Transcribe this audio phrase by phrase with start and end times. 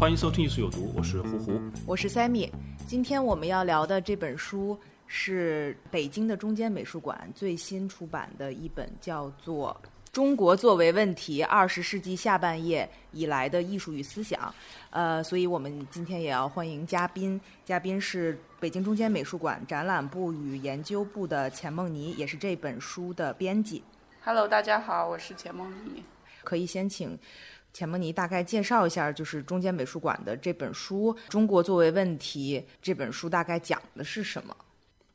[0.00, 1.60] 欢迎收听《艺术有毒》，我是胡胡。
[1.86, 2.50] 我是 Sammy。
[2.86, 4.74] 今天我们要聊的这本书
[5.06, 9.78] 是北京的中间美术馆最新出版的一本，叫做
[10.10, 14.40] 《中国作为问题：二十世纪下半叶以来的艺术与思想》。
[14.88, 23.84] 呃，所以我们今天也要欢迎嘉宾，嘉宾是北京中间美术馆展览部与研究部的钱梦妮，也是这本书的编辑。
[24.24, 26.02] Hello，大家好，我是钱梦妮。
[26.42, 27.18] 可以先请
[27.72, 34.56] 钱梦妮大概介绍一下，就是中间美术馆的这本书《中国作为问题》这本书大概讲的是什么？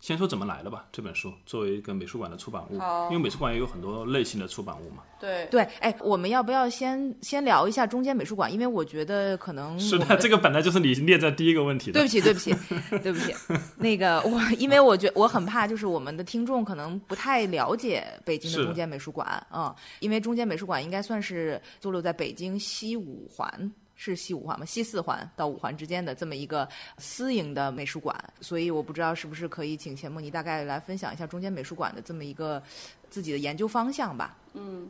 [0.05, 0.85] 先说怎么来的吧。
[0.91, 2.75] 这本书作为一个美术馆的出版物，
[3.09, 5.01] 因为美术馆也有很多类型的出版物嘛。
[5.19, 8.53] 对，对，哎，我们要不要先先聊一下中间美术馆？
[8.53, 11.99] 因为我觉得可能是的，这个本来就是你列在第一个问题的。
[11.99, 12.53] 对不起，对不起，
[13.01, 13.33] 对不起。
[13.77, 23.71] 那个我，因为我觉我很怕，就是我们的听众可能不太了解北京的中间美术馆，嗯，因为中间美术馆应该算是坐落在北京西五环。
[23.95, 24.65] 是西五环吗？
[24.65, 32.61] 西四环到五环之间的这么一个私营的美术馆，所以我不知道是不是可以请钱梦妮大概来分享一下中间美术馆的这么一个
[33.09, 34.37] 自己的研究方向吧。
[34.53, 34.89] 嗯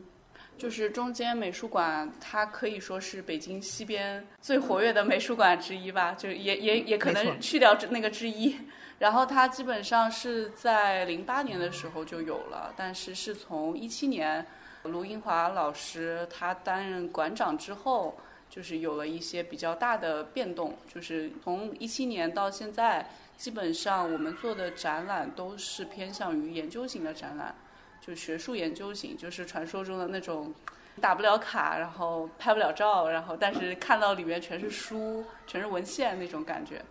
[0.58, 8.56] 就是中间美术馆，它可以说是北京西边最活跃的美术馆之一吧，就也也也可能去掉这那个之一。
[8.98, 14.46] 然后它基本上是在零八年的时候就有了，但是是从一七年
[14.84, 18.18] 卢英华老师他担任馆长之后，
[18.56, 27.54] 就是有了一些比较大的变动，就是从一七年到现在，基本上我们做的展览都是偏向于研究型的展览。
[28.00, 30.54] 就学术研究型，就是传说中的那种
[31.02, 36.82] 打不了卡，然后拍不了照，然后但是看到里面全是书、全是文献那种感觉。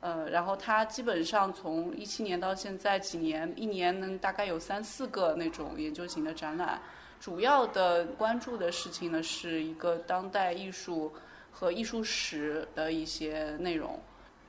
[0.00, 6.78] 呃，然后它基本上从一七年到现在几年，一年能大概有三四个那种研究型的展览。
[7.22, 11.12] 主要的关注的事情呢，是一个当代艺术
[11.52, 13.96] 和艺术史的一些内容。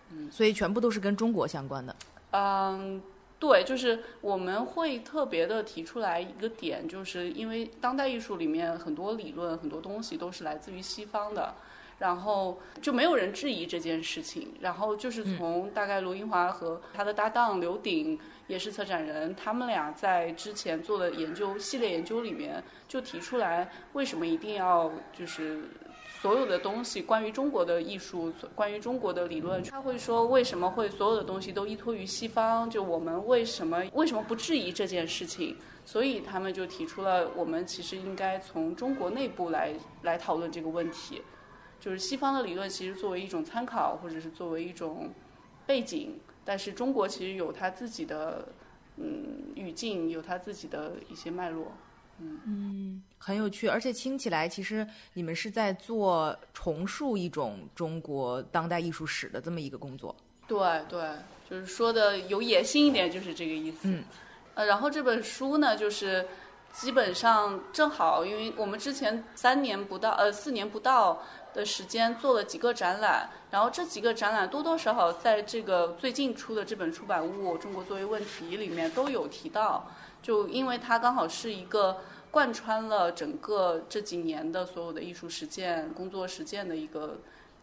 [0.10, 1.96] 嗯所以全部都是跟中国相关的。
[2.32, 3.00] 嗯，
[3.38, 11.54] 对，就是我们会特别的提出来一个点，就是因为当代艺术里面很多理论、很多东西都是来自于西方的，
[12.00, 14.52] 然后就没有人质疑这件事情。
[14.60, 25.64] 然后就是从大概罗英华和他的搭档刘鼎也是策展人，他们俩在之前做的研究系列研究里面就提出来，为什么一定要就是
[26.22, 32.70] 所有的东西，关于中国的艺术，关于中国的理论，他会说为什么会所有的东西都依托于西方？
[32.70, 35.56] 就我们为什么为什么不质疑这件事情？
[35.86, 39.74] 所以他们就提出了，我们其实应该从中国内部来
[40.04, 41.22] 来讨论这个问题。
[41.80, 45.10] 就是西方的理论其实作为一种参考，或者是作为一种
[45.66, 48.48] 背景，但是中国其实有它自己的
[48.98, 51.72] 嗯语境，有它自己的一些脉络。
[52.20, 60.16] 嗯嗯很有趣，而且听起来其实你们是在做重塑一种中国当代艺术史的这么一个工作。
[60.48, 61.02] 对对，
[61.50, 63.80] 就是说的有野心一点，就是这个意思。
[63.84, 64.04] 嗯，
[64.54, 66.26] 呃，然后这本书呢，就是
[66.72, 71.24] 基本上正好，因为我们之前三年不到，呃，四年不到
[71.54, 79.90] 的时间做了几个展览，然后这几个展览多多少少在这个最近出的这本出版物《中国作为问题》里面都有提到，
[80.22, 81.98] 就因为它刚好是一个。
[82.34, 87.20] 贯穿了整个这几年的所有的艺术实践、工作实践的一个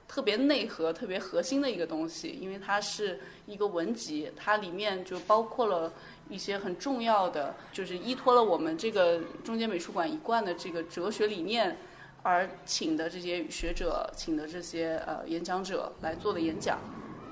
[0.06, 5.92] 特别内核、特别核心的一个东西，因为它是一个文集，它里面就包括了
[6.28, 11.76] 一些很重要的，就是依托了我们这个中间美术馆一贯的这个哲学理念
[12.22, 16.78] 而请的这些学者、请的这些呃演讲者来做的演讲，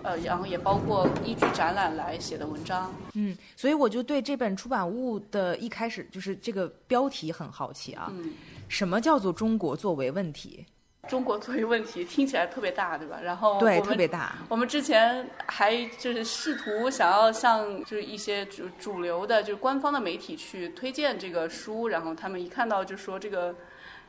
[0.02, 2.94] 呃，然后也包括依据展览来写的文章。
[3.14, 8.10] 嗯，所以我就对这本出版物的一开始就是这个标题很好奇啊。
[8.14, 8.32] 嗯，
[8.68, 10.64] 什么叫做中国作为问题？
[11.08, 13.18] 中国作为问题听起来特别大，对吧？
[13.22, 14.36] 然后对，特别大。
[14.48, 23.54] 我们之前还就是试图想要向就是一些主主流的，就是官方的媒体去推荐这个书，然后他们一看到就说这个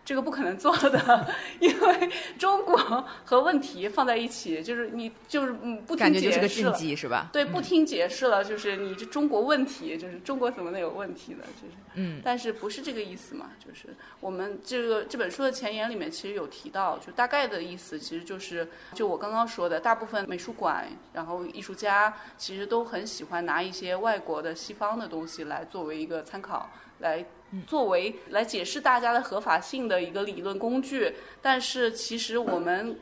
[0.10, 1.28] 这个不可能做的，
[1.60, 2.10] 因为
[2.40, 2.76] 中国
[3.24, 6.72] 和问题放在一起，就是你就是嗯不听感觉就是个解释了。
[6.72, 7.30] 禁忌是吧？
[7.32, 11.44] 对，不听解释了，就是你这中国问题，就是中国怎么能有问题呢？
[11.62, 13.52] 就是，嗯，但是不是这个意思嘛？
[13.64, 26.68] 就是我们这个这本书的前言里面其实有提到，就大概的意思其实就是，就我刚刚说的，大部分美术馆，然后艺术家其实都很喜欢拿一些外国的西方的东西来作为一个参考，
[26.98, 27.24] 来
[27.68, 31.14] 作为来解释大家的合法性的一个理论工具。
[31.42, 33.00] 但是其实我们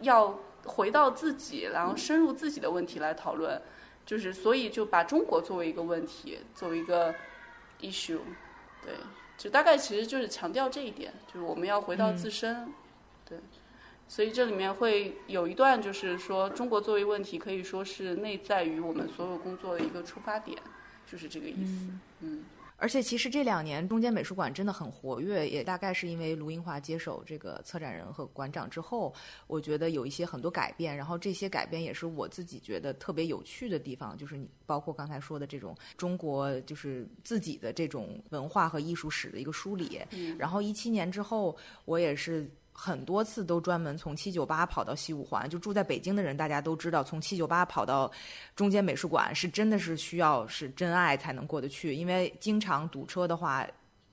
[0.00, 3.60] 要回到自己，然后深入自己的问题来讨论。
[4.06, 7.14] 就是所以就把中国作为一个问题，作为一个
[7.82, 8.20] issue，
[8.82, 8.94] 对，
[9.36, 12.72] 就大概其实就是强调这一点，就是我们要回到自身，
[13.28, 13.38] 对，
[14.08, 20.58] 所以这里面会有一段就是说中国作为问题可以说是内在于我们所有工作的一个出发点，
[21.04, 21.90] 就是这个意思，
[22.20, 22.46] 嗯
[22.80, 29.12] 而且其实这两年中间美术馆真的很活跃，也大概是因为卢英华接手这个策展人和馆长之后，
[29.48, 40.00] 我觉得有一些很多改变，然后这些改变也是我自己觉得特别有趣的地方，就是你包括刚才说的这种中国就是自己的这种文化和艺术史的一个梳理。
[40.38, 42.48] 然后一七年之后，我也是。
[42.80, 48.08] 很多次都专门从七九八跑到西五环，就住在北京的人大家都知道，从七九八跑到
[48.54, 53.66] 中间美术馆是真的是需要是真爱才能过得去，因为经常堵车的话，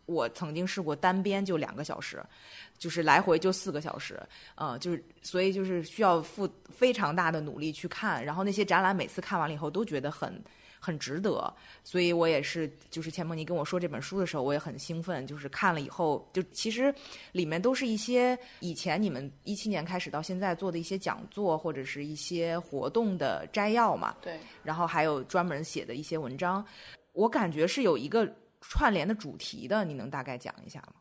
[0.08, 2.26] 我曾经试过单边就两个小时，
[2.80, 4.20] 就是来回就四个小时，
[4.56, 10.44] 呃，就是所以就是需要付非常大的努力去看，然后那些展览每次看完了以后都觉得很。
[10.86, 11.52] 很值得，
[11.84, 15.26] 所以我也是，就是钱梦妮跟我说这本书的时候，我也很兴奋。
[15.26, 16.94] 就是看了以后，就其实
[17.32, 24.16] 里面都是一些以前你们一七年开始到现在做的一些讲座或者是一些活动的摘要嘛。
[24.22, 24.38] 对。
[24.62, 26.64] 然后还有专门写的一些文章，
[27.14, 28.32] 我感觉是有一个
[28.62, 30.94] 串联的主题的，你能大概讲一下吗？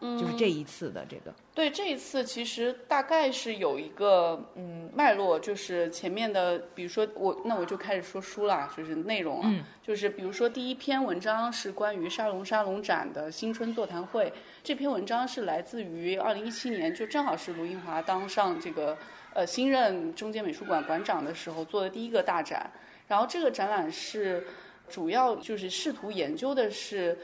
[0.00, 1.34] 嗯，就是这一次的这个。
[1.54, 18.96] 对，这一次其实大概是有一个嗯脉络，就是前面的，比如说我那我就开始说书了，就是内容了，就是比如说第一篇文章是关于沙龙沙龙展的新春座谈会，这篇文章是来自于二零一七年，就正好是卢英华当上这个
[19.34, 22.70] 呃新任中间美术馆馆长的时候做的第一个大展，
[23.08, 24.46] 然后这个展览是
[24.88, 27.18] 主要就是试图研究的是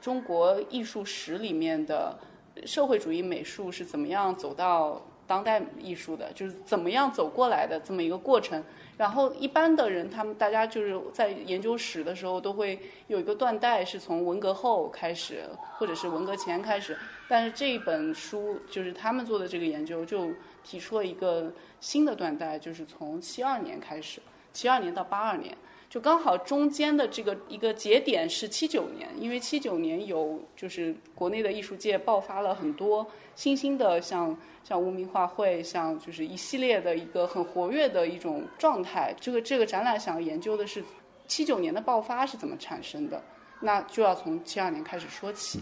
[0.00, 2.18] 中国艺术史里面的。
[2.64, 8.62] 社会主义美术是怎么样走到当代艺术的，就是怎么样走过来的这么一个过程。
[8.96, 12.78] 然后一般的人，他们大家就是在研究史的时候，都会
[13.08, 15.42] 有一个断代，是从文革后开始，
[15.78, 16.96] 或者是文革前开始。
[17.28, 20.28] 但是这一本书就是他们做的这个研究，就
[20.62, 24.20] 提出了一个新的断代，就是从七二年开始，
[24.52, 25.52] 七二年到八二年。
[25.94, 33.06] 就刚好中间的这个一个节点是七九年，因为七九年有就是国内的艺术界爆发了很多
[33.36, 39.14] 新兴的，像像无名画会，像就是一系列的一个很活跃的一种状态。
[39.20, 40.82] 这个这个展览想要研究的是
[41.28, 43.22] 七九年的爆发是怎么产生的，
[43.60, 45.60] 那就要从七二年开始说起，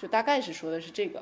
[0.00, 1.20] 就大概是说的是这个。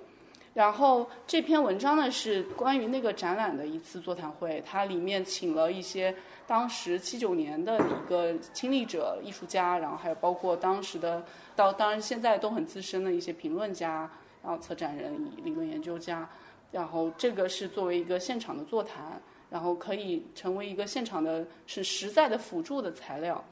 [0.60, 6.14] 然后这篇文章呢是关于那个展览的一次座谈会，它里面请了一些
[6.46, 11.24] 当时七九年的一个亲历者、艺术家，然后还有包括当时的
[11.56, 14.00] 到当然现在都很资深的一些评论家，
[14.42, 16.28] 然后策展人、理论研究家，
[16.70, 19.18] 然后这个是作为一个现场的座谈，
[19.48, 23.42] 然后可以成为一个现场的是实在的辅助的材料。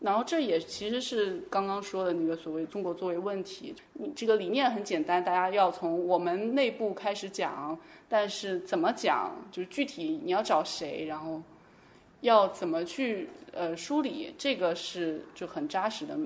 [0.00, 7.78] 然后这也其实是刚刚说的那个所谓中国作为问题，你这个理念很简单，大家要从我们内部开始讲，
[8.08, 11.42] 但是怎么讲，就是具体你要找谁，然后
[12.22, 16.18] 要怎么去呃梳理，这个是就很扎实的，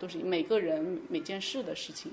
[0.00, 2.10] 都是每个人每件事的事情。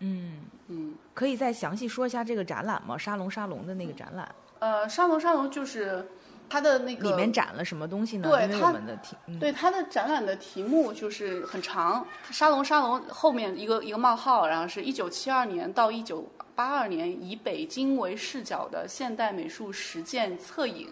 [0.00, 2.98] 嗯嗯，可以再详细说一下这个展览吗？
[2.98, 4.34] 沙龙沙龙的那个展览。
[4.58, 6.06] 呃，沙龙沙龙就是。
[6.54, 8.30] 它的那个里面展了什么东西呢？
[8.30, 20.88] 对，他们的题，嗯对它的展览的题目就是很长，沙龙沙龙后面一个一个冒号，然后是一九七二年到一九八二年，以北京为视角的现代美术实践侧影。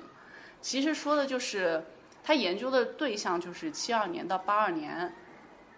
[0.60, 1.80] 其实说的就是
[2.24, 5.14] 他研究的对象就是七二年到八二年，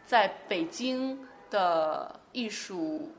[0.07, 1.19] 在北京
[1.51, 3.13] 的艺术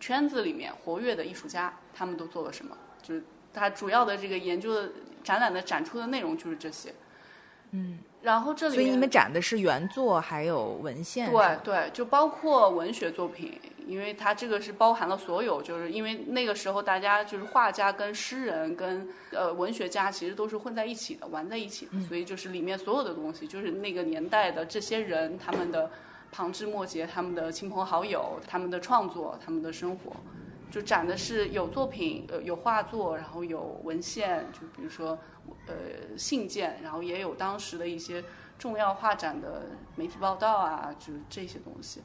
[0.00, 2.76] 圈子里面活跃的艺术家，他们都做了什么？
[3.00, 3.22] 就是
[3.54, 4.90] 他主要的这个研究的
[5.22, 6.92] 展览的展出的内容就是这些。
[7.72, 22.00] 嗯，然后这里所以你们展的是原作还有文献，对对，就包括文学作品，因为它这个是包含了所有，就是因为那个时候大家就是画家跟诗人跟呃文学家其实都是混在一起的，玩在一起的，嗯。
[22.08, 25.90] 所以就是里面所有的东西，就是那个年代的这些人他们的
[26.32, 30.16] 旁枝末节，他们的亲朋好友，他们的创作，他们的生活，
[30.70, 35.18] 就展的是有作品，呃，有画作，然后有文献，就比如说
[35.66, 35.74] 呃
[36.16, 38.22] 信件，然后也有当时的一些
[38.58, 39.62] 重要画展的
[39.96, 42.02] 媒体报道啊，就是这些东西。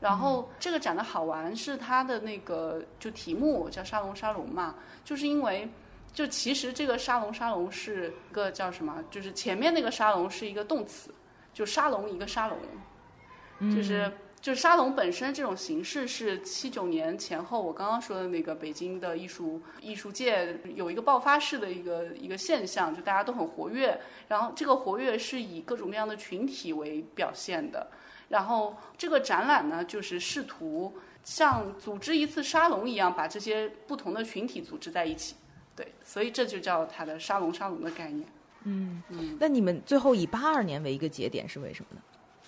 [0.00, 5.68] 然后这个展的好玩是它的那个就题目叫沙龙沙龙嘛，就是因为
[6.12, 9.02] 就其实这个沙龙沙龙是个叫什么？
[9.12, 11.14] 就是前面那个沙龙是一个动词，
[11.54, 23.96] 就沙龙一个沙龙，就是就是沙龙本身这种形式是七九年前后我刚刚说的那个北京的艺术艺术界有一个爆发式的一个一个现象，就大家都很活跃，
[24.26, 27.86] 然后这个活跃是以各种各样的群体为表现的。
[28.28, 35.36] 然后这个展览呢，就是试图像组织一次沙龙一样，把这些不同的群体组织在一起。
[35.76, 38.26] 对，所以这就叫它的沙龙沙龙的概念。
[38.64, 39.36] 嗯嗯。
[39.38, 42.02] 那你们最后以八二年为一个节点是为什么呢？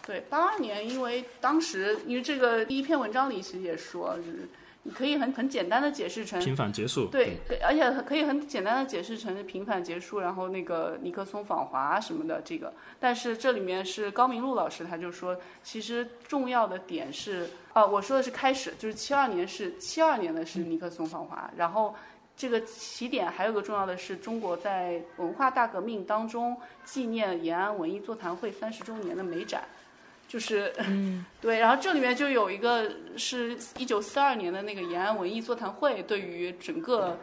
[0.07, 4.47] 对，八二年，因为当时因为这个第一篇文章里其实也说，就是
[4.83, 7.07] 你可以很很简单的解释成平反结束。
[7.07, 12.71] 对，而且可以很简单的解释成平反结束，然后那个尼克松访华什么的这个。
[13.01, 21.95] 但是这里面是高明路老师他就说，其实重要的点是，啊，我说的是开始，就是七二年是七二年的是尼克松访华，然后
[22.37, 29.65] 这个起点还有个重要的是中国在文化大革命当中纪念延安文艺座谈会三十周年的美展。
[30.35, 30.73] 就是，
[31.41, 37.21] 对，然后这里面就有一个是一九四二年的那个延安文艺座谈会，对于整个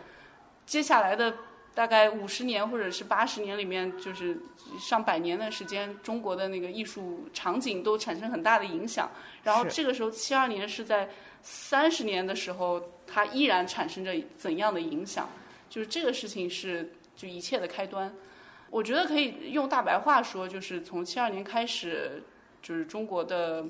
[0.65, 1.35] 接下来的
[1.73, 4.39] 大概五十年或者是八十年里面，就是
[4.79, 9.11] 上百年的时间，中国的那个艺术场景都产生很大的影响。
[9.43, 11.09] 然后这个时候七二年是在
[11.41, 15.27] 三十年的时候，它依然产生着怎样的影响？
[15.69, 18.09] 就是这个事情是就一切的开端。
[18.69, 22.23] 我觉得可以用大白话说，就是从七二年开始。
[22.61, 23.65] 就是中国的，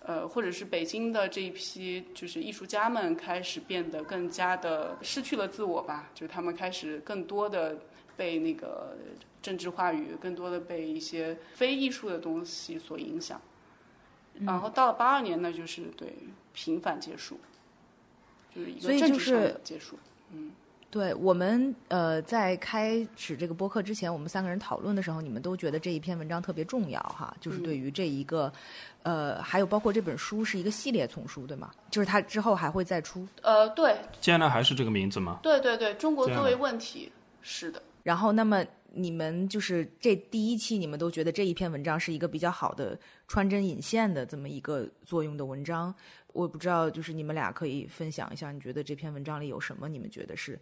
[0.00, 6.10] 呃，或者是北京的这一批，就是艺术家们开始变得更加的失去了自我吧。
[6.14, 7.76] 就是他们开始更多的
[8.16, 8.96] 被那个
[9.42, 13.40] 政治话语，更多的被一些非艺术的东西所影响。
[14.40, 16.14] 然后到了八二年呢，就是对
[16.54, 17.38] 平反结束，
[18.54, 19.98] 就是一个政治上的结束。
[20.32, 20.52] 嗯。
[20.90, 28.52] 对我们呃，在开始这个播客之前，我们三个人讨论的时候，你们都觉得这一篇文章特别重要哈，就是对于这一个，
[29.04, 31.70] 呃，还有包括这本书是一个系列丛书，对吗？
[31.90, 33.24] 就是它之后还会再出。
[33.42, 33.96] 呃，对。
[34.20, 35.38] 接下来还是这个名字吗？
[35.42, 37.80] 对对对，中国作为问题是的。
[38.02, 45.94] 然后，那么你们就是这第一期，你们都觉得这一篇文章是一个比较好的穿针引线的这么一个作用的文章。
[46.32, 49.88] 我不知道，就是你们俩可以分享一下，你觉得这篇文章里有什么？
[49.88, 50.60] 你们觉得是？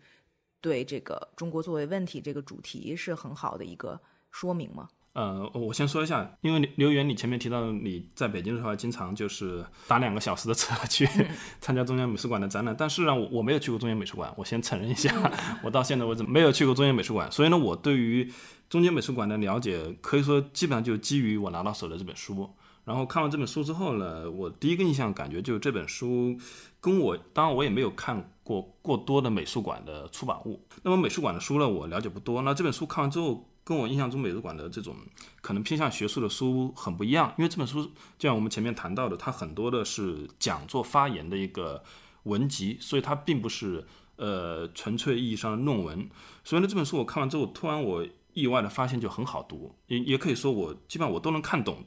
[0.60, 4.88] 对这个中国作为问题这个主题是很好的一个说明吗？
[5.14, 11.08] 呃，我先说一下，因为刘源，你前面提到你在北京的时候经常就是打两个小时的车 去
[11.60, 15.12] 参加中央美术馆的展览，但是呢，我我没有去过中央美术馆，我先承认一下，
[15.64, 18.30] 我到现在为止没有去过中央美术馆，所以呢，我对于
[18.68, 22.48] 中央美术馆的了解可以说基本上就基于我拿到手的这本书。
[22.84, 26.34] 然后看完这本书之后呢，我第一个印象感觉就是这本书
[26.80, 30.64] 跟我，当然我也没有看过过多的美术馆的出版物。
[30.82, 32.40] 那么美术馆的书呢，我了解不多。
[32.40, 34.96] 那这本书看完之后，跟我印象中美术馆的这种
[35.42, 37.34] 可能偏向学术的书很不一样。
[37.36, 37.84] 因为这本书
[38.18, 41.84] 就像我们前面谈到的，它很多的是讲座发言的一个
[42.22, 46.08] 文集，所以它并不是呃纯粹意义上的论文。
[46.44, 51.84] 所以呢，这本书我看完之后，突然我意外的发现就很好读，也也可以说我基本上我都能看懂。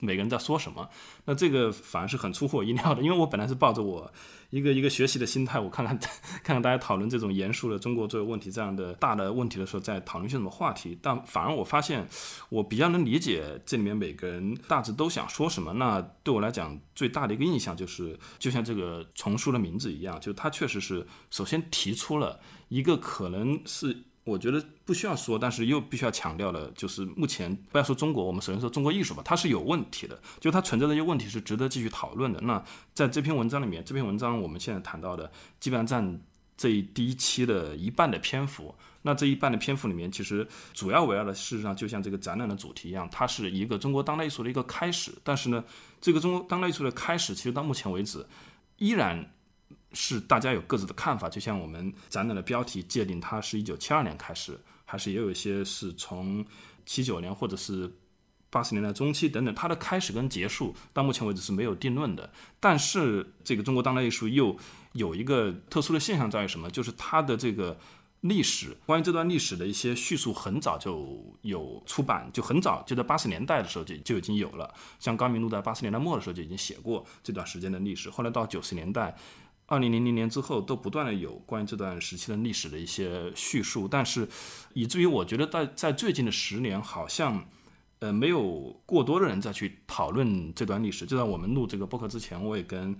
[0.00, 0.88] 每个人在说什么？
[1.26, 4.10] 那这个反而是很出乎我意料的，因为我本来是抱着我
[4.50, 5.98] 一个一个学习的心态，我看看
[6.42, 10.98] 看看大家讨论这种严肃的中国作为问题这样的大的问题的时候，在讨论些什么话题。
[11.02, 12.08] 但反而我发现，
[12.48, 15.72] 我比较能理解这里面每个人大致都想说什么。
[15.74, 24.04] 那对我来讲，最大的一个印象就是，就像这个丛书的名字一样，就他确实是首先提出了一个可能是。
[24.28, 32.38] 我觉得不需要说，但是又必须要强调的，就是目前不要说中国，我们首先说中国艺术吧，它是有问题的，就它存在的一些问题是值得继续讨论的。
[32.42, 36.20] 那在这篇文章里面，这篇文章我们现在谈到的，基本上占
[36.56, 38.74] 这一第一期的一半的篇幅。
[39.02, 45.12] 那这一半的篇幅里面，其实主要围绕的，事实上就像这个展览的主题一样，它是一个中国当代艺术的一个开始。
[45.24, 45.64] 但是呢，
[46.00, 48.26] 这个中国当代艺术的开始，其实到目前为止，
[48.76, 49.32] 依然。
[49.94, 56.44] 是大家有各自的看法，就像我们展览的标题界定，它是一九七二年开始，还是也有一些是从
[56.84, 57.90] 七九年或者是
[58.50, 62.30] 八十年代中期等等，它的开始跟结束到目前为止是没有定论的。
[62.60, 64.56] 但是这个中国当代艺术又
[64.92, 66.70] 有一个特殊的现象在于什么？
[66.70, 67.78] 就是它的这个
[68.20, 74.74] 历史，关于这段历史的一些叙述很早就有出版，就很早就在八十年代的时候就就已经有了。
[74.98, 79.16] 像高明路在八十年代末的时候就已经写过这段时间的历史，后来到九十年代。
[79.68, 84.28] 二零零零年之后都不断的有关于这段时期的历史的一些叙述，但是
[84.74, 87.46] 以至于我觉得在在最近的十年，好像
[88.00, 91.06] 呃没有过多的人再去讨论这段历史。
[91.06, 92.98] 就在我们录这个播客之前，我也跟。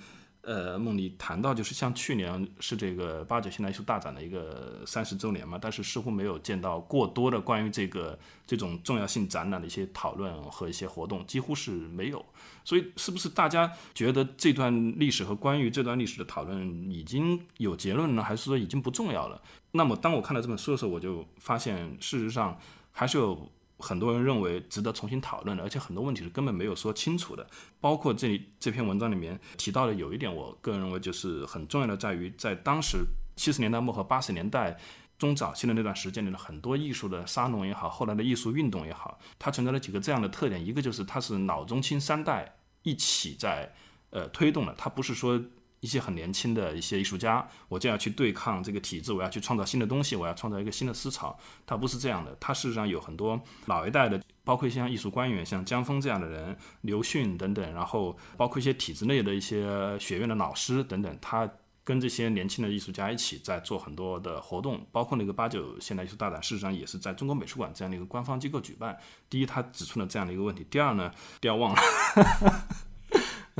[0.48, 12.24] 呃，梦里谈到就是像去年是这个八九现代艺术大展的一个三十周年嘛，但是似乎没有见到过多的关于这个这种重要性展览的一些讨论和一些活动，几乎是没有。
[12.64, 19.42] 所以，是不是大家觉得这段历史和关于这段历史的讨论已经有结论了，还是说已经不重要了？
[19.72, 22.58] 那么，当我看到这本书的时候，我就发现，事实上
[22.90, 23.52] 还是有。
[23.78, 27.46] 很多人认为值得重新讨论的，而且很多问题是根本没有说清楚的。
[27.80, 32.98] 包括这里这篇文章里面提到的有一点，我个人认为就是很重要的，在于在当时
[33.36, 34.76] 七十年代末和八十年代
[35.18, 43.72] 中早期的那段时间里的很多艺术的沙龙也好，后来的艺术运动也好，它存在了几个这样的特点：一个就是它是老中青三代一起在
[44.10, 45.40] 呃推动的，它不是说。
[45.80, 51.38] 一些很年轻的一些艺术家，我就要去对抗这个体制，我要去创造新的东西，我要创造一个新的思潮。
[51.66, 61.48] 他不是这样的，他事实上有很多老一代的，包括像艺术官员，像江峰这样的人，刘迅等等，然后包括一些体制内的一些学院的老师等等，他
[61.84, 68.98] 跟这些年轻的艺术家一起在做很多的活动，包括那个八九现代艺术大展，事实上也是在中国美术馆这样的一个官方机构举办。
[69.30, 71.80] 第一，他指出了这样的一个问题；第二呢，不要忘了。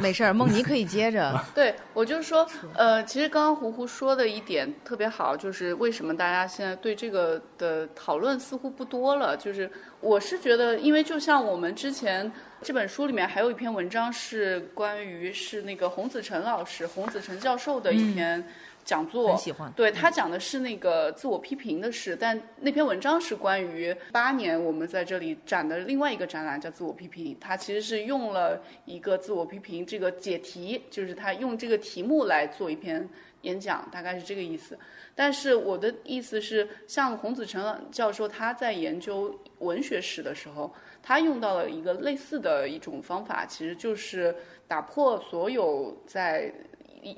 [0.00, 1.38] 没事儿，梦妮可以接着。
[1.54, 9.36] 对我就是说，呃，其实刚刚胡胡说的一点特别好，就是为什么大家现在对这个的讨论似乎不多了。
[9.36, 12.30] 就是我是觉得，因为就像我们之前
[12.62, 18.44] 这本书里面还有一篇文章是关于是那个洪子辰老师、洪子辰教授的一篇。
[18.88, 19.70] 讲座，很喜欢。
[19.72, 27.36] 对他讲的是那个自我批评的事，但那篇文章是关于八年我们在这里展的另外一个展览叫自我批评。
[27.38, 33.06] 他其实是用了一个自我批评这个解题，就是他用这个题目来做一篇
[33.42, 34.78] 演讲，大概是这个意思。
[35.14, 44.34] 但是我的意思是，像洪子成教授他在研究文学史的时候，他用到了一个类似的一种方法，其实就是
[44.66, 46.50] 打破所有在。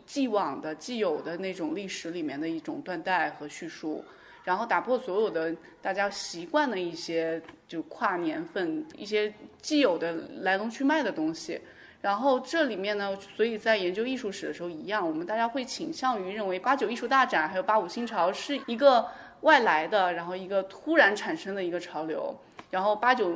[0.07, 4.05] 既往的、既有的那种历史里面的一种断代和叙述，
[4.45, 10.13] 然后打破所有的大家习惯的一些就跨年份、一些既有的
[10.43, 11.61] 来龙去脉的东西。
[12.01, 19.07] 然后这里面呢，所以在研究艺术史的时候一样，我们大家会倾向于认为八九艺术大展还有八五新潮是一个
[19.43, 22.35] 外来的，然后一个突然产生的一个潮流。
[22.71, 23.35] 然后八九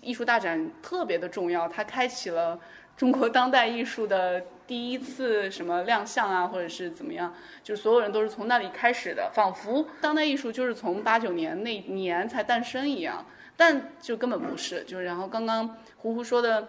[0.00, 2.58] 艺术大展特别的重要，它开启了。
[2.96, 13.26] 中国当代艺术的第一次什么亮相啊，或者是怎么样，就所有人都是从那里开始的，仿佛当代艺术就是从八九年那年才诞生一样，
[13.56, 14.84] 但就根本不是。
[14.84, 16.68] 就是然后刚刚胡胡说的，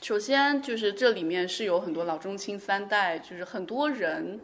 [0.00, 4.40] 首先就是这里面是有很多老中青三代，就是很多人，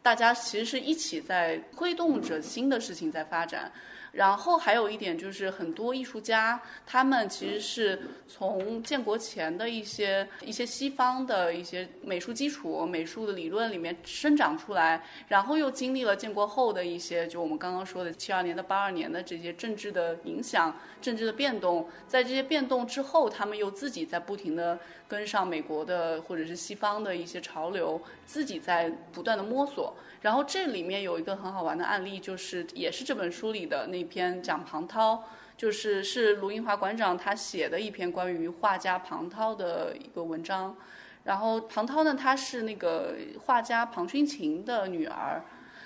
[0.00, 3.70] 大家其实是一起在推动着新的事情在发展。
[4.16, 29.94] 然后还有一点就是，很多艺术家他们其实是从建国前的一些一些西方的一些美术基础、美术的理论里面生长出来，然后又经历了建国后的一些，就我们刚刚说的七二年的、八二年的这些政治的影响、政治的变动，在这些变动之后，他们又自己在不停的跟上美国的或者是西方的一些潮流，自己在不断的摸索。
[30.20, 35.22] 然后这里面有一个很好玩的案例，就是也是这本书里的那篇讲庞涛，
[35.56, 40.76] 就是是卢英华馆长他写的一篇关于画家庞涛的一个文章。
[41.22, 43.14] 然后庞涛呢，他是那个
[43.44, 45.42] 画家庞勋琴的女儿，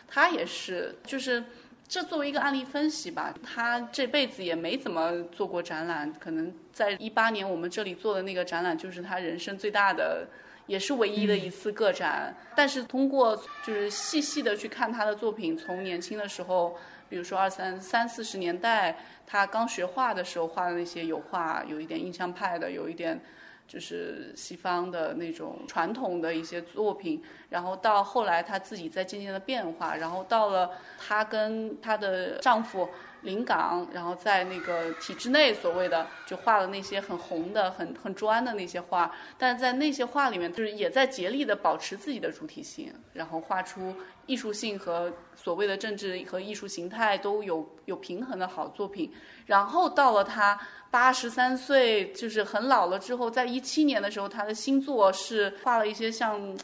[0.06, 1.42] 他也是，就是
[1.88, 10.27] 这作为一个案例分析吧，他这辈子也没怎么做过展览，可能在一八年我们这里做的那个展览，就是他人生最大的。
[10.66, 16.77] 也是唯一的一次个展，但是通过就是细细的去看他的作品，从年轻的时候，
[17.09, 23.21] 比如说二三三四十年代，他刚学画的时候画的那些油画，有一点印象派的，有一点
[23.66, 32.88] 就是西方的那种传统的一些作品，然后到后来他自己在渐渐的变化，然后到了她跟她的丈夫。
[33.22, 49.12] 临港，然后在那个体制内，所谓的就画了那些很红的、很很专的那些画，但是在那些画里面，就是也在竭力的保持自己的主体性，然后画出艺术性和所谓的政治和艺术形态都有有平衡的好作品。
[49.44, 50.59] 然后到了他
[50.90, 56.56] 八十三岁，就是很老了之后，在一七年的时候，他的新作是画了一些像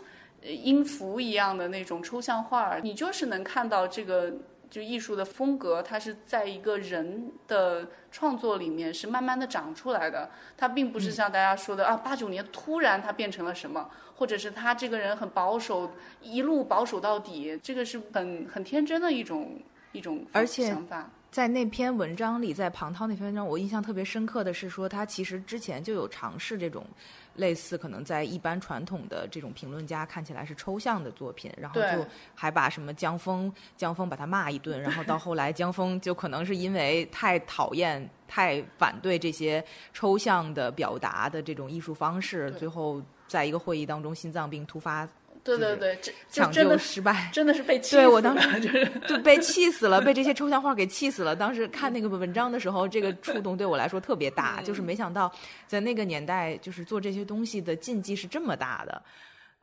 [0.42, 4.32] 音符一样的那种抽象画，你就是能看到这个。
[4.70, 19.60] 就艺术的风格，它是在一个人的创作里面是慢慢的长出来的，它并不是像大家说的啊，八九年突然他变成了什么，或者是他这个人很保守，一路保守到底，这个是很很天真的一种
[19.92, 21.10] 一种而且想法。
[21.30, 26.86] 在那篇文章里，在庞涛那篇文章，我印象特别深刻的是说，他其实之前就有尝试这种
[27.34, 39.62] 类似可能在一般传统的这种评论家看起来是抽象的作品，然后就还把什么江峰，江峰把他骂一顿，然后到后来江峰就可能是因为太讨厌、太反对这些
[39.92, 45.12] 抽象的表达的这种艺术方式，最后在一个会议当中心脏病突发，就是
[45.46, 47.30] 对对对，这这抢救真的失败。
[47.32, 51.36] 真的是被气死对我当时就是就被气死了， 被这些抽象画给气死了。
[51.36, 55.32] 当时看那个文章的时候，这个触动对我来说特别大，就是没想到
[55.66, 59.02] 在那个年代，就是做这些东西的禁忌是这么大的。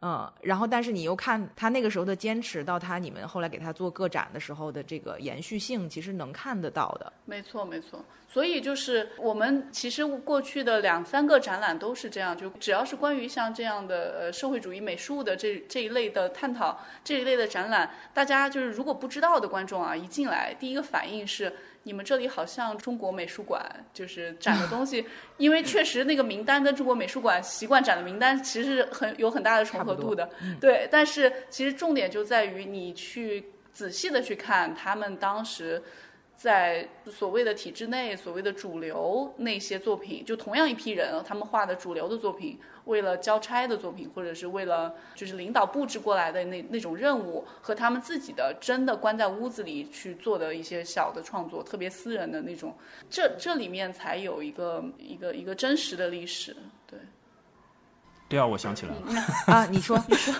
[0.05, 7.13] 嗯，然后但是你又看他那个时候的坚持，到他你们后来给他做个展的时候的这个延续性，其实能看得到的。
[7.23, 8.03] 没错，没错。
[8.27, 21.53] 所以就是我们其实过去的两三个展览都是这样，就只要是关于像这样的呃社会主义美术的这这一类的探讨，这一类的展览，大家就是如果不知道的观众啊，一进来第一个反应是。
[21.83, 25.05] 你们这里好像中国美术馆就是展的东西，
[25.37, 30.87] 因为确实那个名单跟中国美术馆习惯展的名单其实是很有很大的重合度的，对。
[30.89, 35.81] 但是其实重点就在于你去仔细的去看他们当时
[36.35, 52.75] 在所谓的体制内、所谓的主流那些作品，就同样一批人，他们画的主流的作品，为了交差的作品，或者是为了就是领导布置过来的那那种任务，和他们自己的真的关在屋子里去做的一些小的创作，特别私人的那种，
[53.09, 56.55] 这这里面才有一个一个一个真实的历史。
[56.85, 56.99] 对，
[58.27, 60.33] 第二，我想起来了，啊，你说，你说，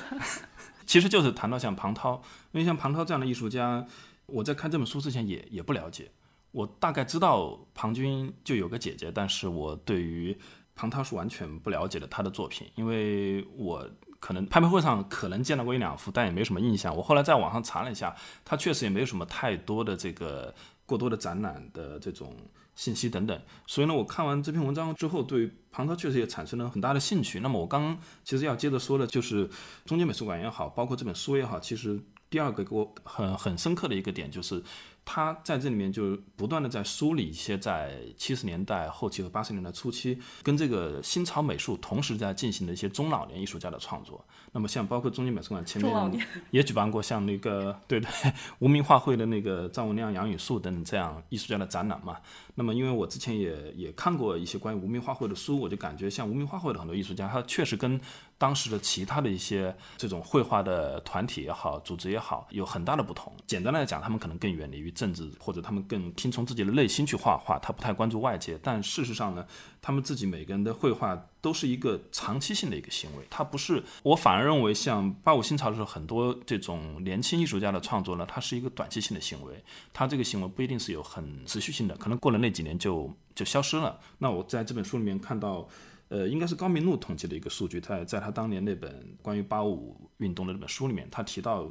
[0.86, 3.86] 其实就是谈到像庞涛，因为像庞涛这样的艺术家，
[4.26, 6.12] 我在看这本书之前也也不了解。
[6.52, 10.38] 我大概知道庞军就有个姐姐，但是我对于
[10.76, 16.96] 庞涛是完全不了解的他的作品，因为我可能拍卖会上可能见到过一两幅，但也没什么印象。
[16.96, 20.54] 我后来在网上查了一下，他确实也没有什么太多的这个
[20.86, 22.36] 过多的展览的这种
[22.76, 23.42] 信息等等。
[23.66, 27.40] 所以呢，我看完这篇文章之后，对庞涛确实也产生了很大的兴趣。
[27.40, 29.50] 那么我刚其实要接着说的就是
[29.86, 32.00] 中间美术馆也好，包括这本书也好，其实
[32.34, 34.64] 第二个给我很很深刻的一个点就是。
[35.06, 44.26] 他在这里面就不断的在梳理一些在七十年代后期和八十年代初期跟这个新潮美术同时在进行的一些中老年艺术家的创作。
[44.54, 48.10] 那么像包括中间美术馆前面也举办过像那个对对
[48.60, 52.16] 无名画会的那个张文亮、杨雨树等等这样艺术家的展览嘛。
[52.56, 58.00] 那么因为我之前也也看过一些关于无名画会的书，我就感觉像无名画会的很多艺术家，他确实跟
[58.44, 63.32] 当时的其他的一些这种绘画的团体也好、组织也好，有很大的不同。
[63.48, 68.60] 简单来讲，他们可能更远离于政治，或者他们更听从自己的内心去画画，他不太关注外界。
[68.62, 69.48] 但事实上呢，
[69.82, 73.82] 他们自己每个人的绘画都是一个长期性的一个行为，它不是。
[74.04, 83.98] 我反而认为，像八五新潮的时候，很多这种年轻艺术家的创作呢，它是一个短期性的行为，它这个行为不一定是有很持续性的，可能过了那几年就就消失了。
[84.18, 85.66] 那我在这本书里面看到。
[86.14, 91.68] 呃，应该是高明路统计的一个数据，在在他当年那本关于八五运动的那本书里面，他提到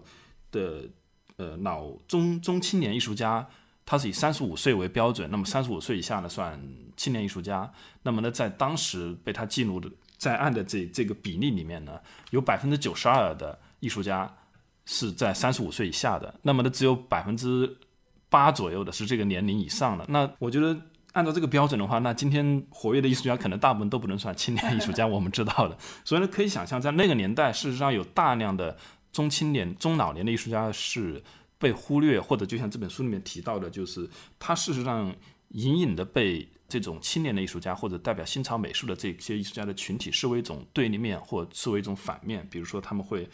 [0.50, 0.82] 的
[1.36, 3.48] 呃老中中青年艺术家，
[3.86, 6.60] 他是以三十五岁为标准，那么三十五岁以下呢算
[6.96, 12.00] 青年艺术家，那么呢在当时被他记录的在案的这这个比例里面呢，
[12.32, 14.28] 有百分之九十二的艺术家
[14.86, 17.72] 是在三十五岁以下的，那么呢只有百分之
[18.28, 20.76] 八左右的是这个年龄以上的，那我觉得。
[21.12, 25.76] 按照这个标准的话，那今天活跃的艺术家可能大部分都不能算青年艺术家，我们知道的。
[26.04, 28.76] 所以呢，可以想象，在那个年代，事实上有大量的
[29.12, 31.22] 中青年、中老年的艺术家是
[31.58, 35.14] 被忽略，或者就像这本书里面提到的，就是他事实上
[35.48, 42.46] 隐隐的被这种青年的艺术家或者代表新潮美术的这些艺术家的群体视为一种对立面，或视为一种反面。
[42.50, 43.28] 比如说，他们会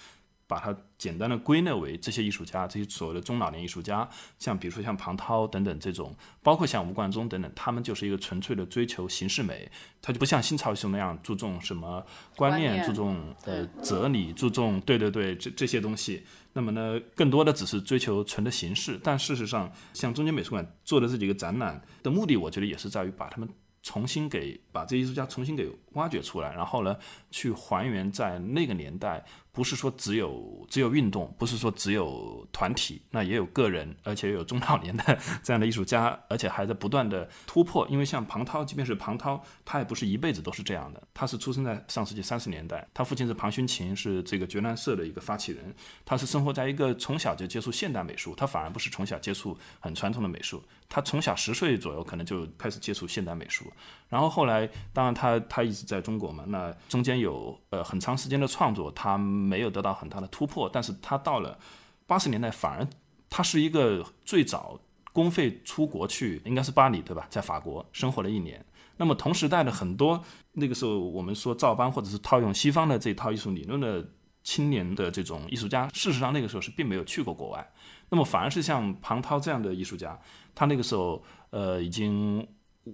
[0.49, 4.09] 把它简单的归纳为这些艺术家，这些所谓的中老年艺术家，
[4.39, 16.25] 像比如说像庞涛等等这种，包括像吴冠中等等，他们就是一个纯粹的追求形式美，他就不像新潮艺术那样注重什么观念，观念注重呃哲理，注重对对对这这些东西。
[16.55, 18.99] 那么呢，更多的只是追求纯的形式。
[19.05, 23.49] 但事实上，像中间美术馆做的这几个展览的目的，我觉得也是在于把他们
[23.83, 26.97] 重新给把这些艺术家重新给挖掘出来，然后呢，
[27.31, 37.87] 去还原在那个年代不是说只有只有运动，不是说只有团体，那也有个人，而且有中老年的这样的艺术家，而且还在不断的突破。
[37.89, 41.03] 因为像庞涛，即便是庞涛，他也不是一辈子都是这样的。
[41.13, 45.75] 他是出生在上世纪三十年代，他父亲是庞勋琴，是这个觉兰社的一个发起人。
[46.05, 50.63] 他是生活在一个从小就接触现代美术，他反而不是从小接触很传统的美术。
[50.89, 53.71] 他从小十岁左右可能就开始接触现代美术，
[54.09, 61.59] 然后后来，当然他他一直在中国嘛，那中间有呃很长时间的创作，他没有得到很大的突破，但是他到了
[62.07, 62.87] 八十年代，反而
[63.29, 64.81] 他是一个最早
[65.13, 68.65] 公费出国去，应该是巴黎对吧，在法国生活了一年。
[68.97, 70.21] 那么同时代的很多
[70.53, 74.05] 那个时候我们说照搬或者是套用西方的这套艺术理论的
[74.43, 77.71] 青年的这种艺术家，事实上那个时候是并没有去过国外，
[78.09, 80.19] 那么反而是像庞涛这样的艺术家。
[80.55, 82.45] 他那个时候，呃，已经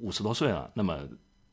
[0.01, 0.71] 五十多岁了。
[0.75, 1.07] 那么，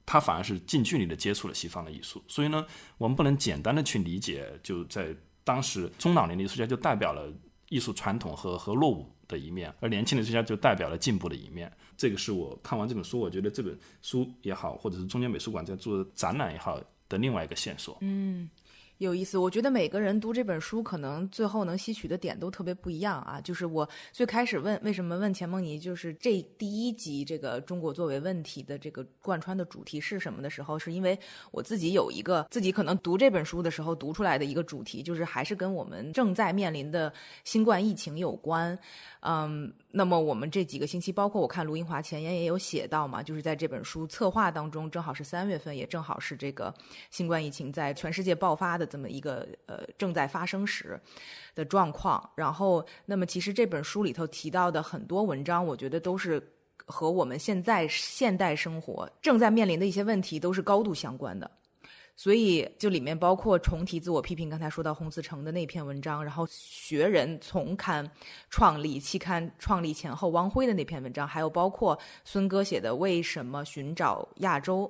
[0.06, 2.24] 他反而是近距离的接触了西方的艺术。
[2.28, 2.66] 所以呢，
[2.98, 7.32] 我们不能简单的去理解，就在当时中老年的艺术家就代表了
[7.70, 11.72] 艺术传统和和落伍的一面，而年轻的艺术家就代表了进步的一面。
[11.96, 17.98] 这个是我看完这本书，我觉得这本书也好，或者是中间美术馆在做展览也好的另外一个线索。
[18.02, 18.50] 嗯。
[19.06, 23.42] 有意思，我觉得每个人读这本书，可能最后能吸取的点都特别不一样啊。
[23.42, 31.18] 就是我最开始问为什么问钱梦妮，就是这第一集这个中国作为问题的这个贯穿的主题是什么的时候，是因为
[31.50, 37.12] 我自己有一个自己可能读这本书的时候读出来的一个主题，就是还是跟我们正在面临的
[37.44, 38.78] 新冠疫情有关。
[39.22, 46.74] 嗯，那么我们这几个星期，包括我看卢英华前言也有写到嘛，就是在这本书策划当中，正好是三月份，也正好是这个
[47.10, 51.00] 新冠疫情在全世界爆发的这么一个呃正在发生时
[51.54, 52.30] 的状况。
[52.36, 56.42] 然后，那么其实这本书里头提到的很多文章，我觉得都是
[56.86, 61.52] 和我们现在现代生活正在面临的一些问题都是高度相关的。
[62.22, 68.08] 所以，就里面包括重提自我批评，刚才说到洪自成的那篇文章，然后学人从刊
[68.52, 74.88] 创立期刊创立前后，汪辉的那篇文章，还有包括孙哥写的《为什么寻找亚洲》，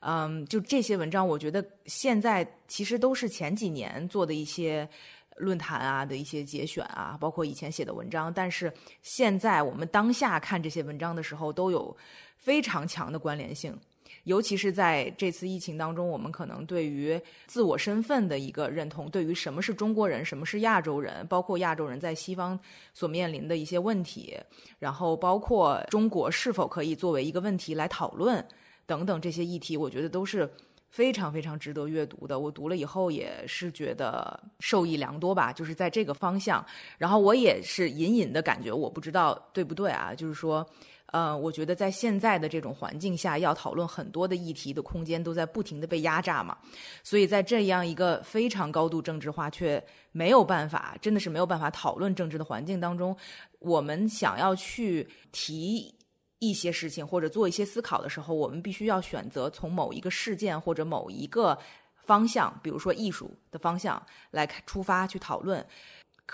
[0.00, 4.88] 嗯，就这些文章，我觉得现在其实都是前几年做的一些
[5.36, 11.94] 论坛啊的一些节选啊，包括以前写的文章，但是现在我们当下看这些文章的时候，都有
[12.38, 13.78] 非常强的关联性。
[14.24, 22.58] 尤其是在这次疫情当中，我们可能对于自我身份的一个认同，对于什么是中国人，什么是亚洲人，包括亚洲人在西方
[22.92, 24.36] 所面临的一些问题，
[24.78, 28.44] 然后包括中国是否可以作为一个问题来讨论
[28.84, 30.50] 等等这些议题，我觉得都是
[30.90, 32.38] 非常非常值得阅读的。
[32.38, 36.64] 我读了以后也是觉得受益良多吧，就是在这个方向。
[36.98, 40.66] 然后我也是隐隐的感觉，我不知道对不对啊，就是说。
[41.12, 46.58] 呃，我觉得在现在的这种环境下，要讨论很多的议题的空间都在不停的被压榨嘛，
[47.02, 53.16] 所以在这样一个非常高度政治化却没有办法，真的是没有办法讨论政治的环境当中，
[53.60, 55.94] 我们想要去提
[56.40, 61.56] 一些事情或者做一些思考的时候，我们必须要选择从某一个事件或者某一个
[62.04, 65.64] 方向，比如说艺术的方向来出发去讨论。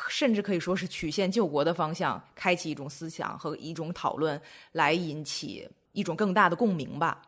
[0.09, 4.40] 甚至可以说是曲线救国的方向，开启一种思想和一种讨论，
[4.72, 7.20] 来引起一种更大的共鸣吧。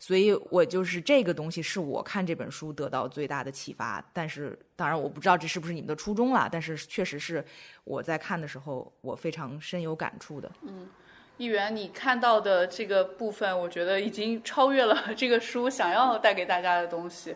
[0.00, 4.04] 所以我就是这个东西，是我看这本书得到最大的启发。
[4.12, 6.48] 但是，当然我不知道这是不是你们的初衷了。
[6.50, 7.44] 但是，确实是
[7.84, 10.50] 我在看的时候，我非常深有感触的。
[10.62, 10.88] 嗯，
[11.36, 17.34] 议员，你看到的这个部分，我觉得已经超越了 这个书想要带给大家的东西，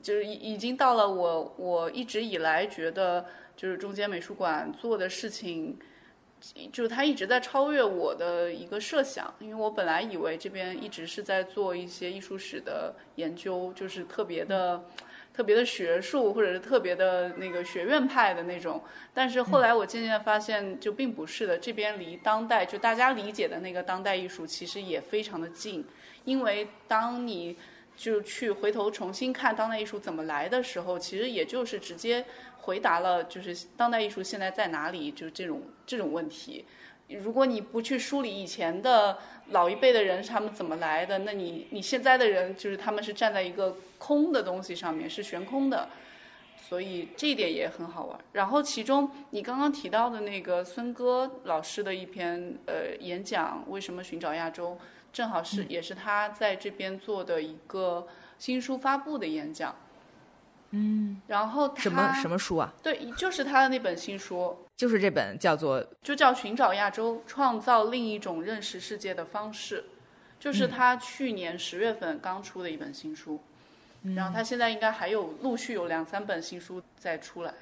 [0.00, 3.24] 就是已已经到了我我一直以来觉得。
[3.62, 5.78] 就是中间美术馆做的事情，
[6.72, 14.84] 就是他一直在超越我的一个设想，因为我本来以为这边一直是在做一些艺术史的研究，就是特别的、
[15.32, 18.82] 特别的学术，或者是特别的那个学院派的那种。
[19.14, 25.84] 但是后来我渐渐发现，就并不是的，这边离当代就大家理解的那个当代艺术其实也非常的近，
[26.24, 27.56] 因为当你
[27.96, 32.24] 就去回头重新看当代艺术怎么来的时候，其实也就是直接。
[32.64, 35.10] 回答了，就是当代艺术现在在哪里？
[35.10, 36.64] 就是这种这种问题。
[37.08, 45.88] 如果你不去梳理以前的老一辈的人他们怎么来的，那你你现在的人就是他们是站在一个空的东西上面，是悬空的。
[46.56, 48.16] 所以这一点也很好玩。
[48.30, 54.78] 然后其中你刚刚提到的那个孙哥老师的一篇呃演讲，为什么寻找亚洲？
[55.12, 58.06] 正好是也是他在这边做的一个
[58.38, 59.74] 新书发布的演讲。
[60.70, 62.72] 嗯，然后什么什么书啊？
[62.82, 69.80] 对，就是他的那本新书，就是这本叫做就叫《寻找亚洲，创造另一种认识世界的方式》，
[70.40, 73.38] 就是他去年十月份刚出的一本新书。
[74.16, 77.52] 然后他现在应该还有陆续有两三本新书在出来。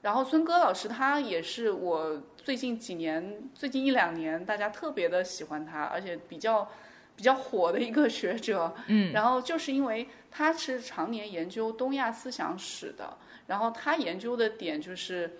[0.00, 6.70] 然后孙戈老师他也是我最近几年、最近一两年大家特别的喜欢他，而且比较
[7.16, 8.72] 比较火的一个学者。
[8.86, 15.36] 嗯，然后就是因为他是常年研究东亚思想史的，然后他研究的点就是，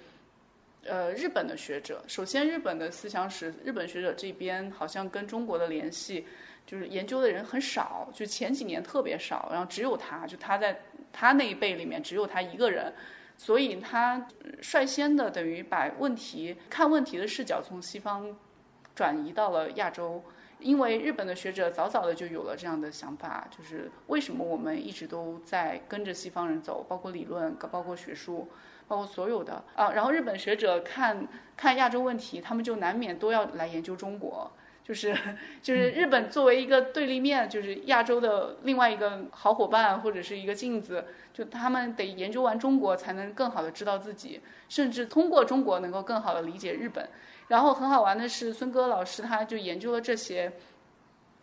[0.84, 2.02] 呃，日本的学者。
[2.08, 6.26] 首先，日本的思想史，日本学者这边好像跟中国的联系，
[6.66, 10.80] 就是研究的人很少，就前几年特别少，然后只有他，就他在
[11.12, 12.92] 他那一辈里面只有他一个人。
[13.38, 14.27] 所以他
[14.61, 18.37] 率先的等于把问题看问题的视角从西方
[18.96, 20.22] 转移到了亚洲，
[20.59, 28.48] 因为日本的学者早早的就有了这样的想法，就是为什么我们一直都在跟着西方人走，包括理论，包括学术，
[28.88, 29.92] 包括所有的啊。
[29.92, 34.51] 然后日本学者看看亚洲问题，他们就难免都要来研究中国。
[34.88, 35.14] 就是
[35.61, 47.07] 就是日本作为一个对立面，就是亚洲的另外一个好伙伴或者是一个镜子，就他们得研究完中国，才能更好的知道自己，甚至通过中国能够更好的理解日本。
[47.48, 50.51] 然后很好玩的是，孙戈老师他就研究了这些，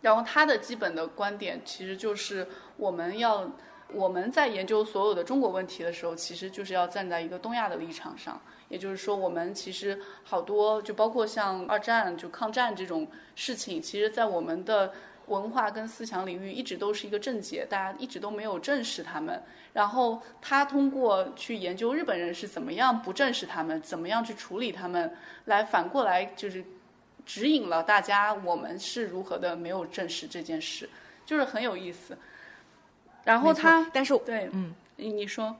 [0.00, 3.48] 然后他的基本的观点其实就是我们要
[3.92, 8.40] 我们在研究所有的中国问题的时候，其实就是要站在一个东亚的立场上。
[8.68, 14.92] 也就是说，我们其实好多，就包括像二战、就抗战这种事情，其实，在我们的
[15.26, 19.40] 文化跟思想领域一直都是一个症结，大家一直都没有正视他们。
[19.72, 26.64] 然后他通过去研究日本人是怎么样不正视他们，怎么样去处理他们，来反过来就是
[27.24, 30.90] 指引了大家我们是如何的没有正视这件事，
[31.24, 32.18] 就是很有意思。
[33.26, 35.54] 然后他，但是对，嗯，你你说，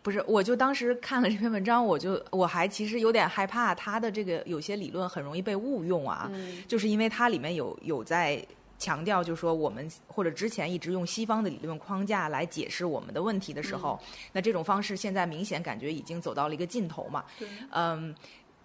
[0.00, 8.40] 不是，我就当时看了这篇文章，我就我还其实有点害怕他的这个有些理论很容易被误用啊，嗯就是因为它里面有有在
[8.78, 13.98] 强调，就是说我们或者之前一直用西方的理论框架来解释我们的问题的时候，
[14.32, 17.24] 那这种方式现在明显感觉已经走到了一个尽头嘛，
[17.72, 18.14] 嗯。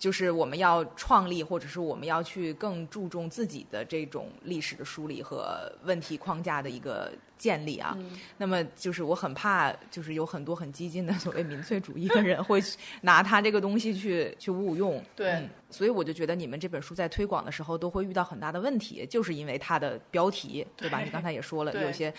[0.04, 7.96] 就是我们要创立，或者是我们要去更注重自己的这种历史的梳理和问题框架的一个建立啊。
[7.98, 12.62] 嗯那么就是我很怕，就是有很多很激进的所谓民粹主义的人 会
[13.00, 15.02] 拿他这个东西去去误用。
[15.16, 20.98] 对嗯，所以我就觉得你们这本书在推广的时候都会遇到很大的问题，就是因为它的标题，对吧？
[21.00, 22.14] 对你刚才也说了，有些。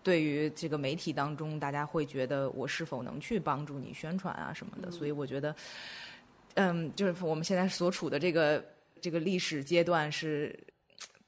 [0.00, 5.54] 对于这个媒体当中，大家会觉得我是否能去帮助你宣传啊什么的，所以我觉得，
[6.54, 8.64] 嗯，就是我们现在所处的这个
[9.00, 10.58] 这个历史阶段是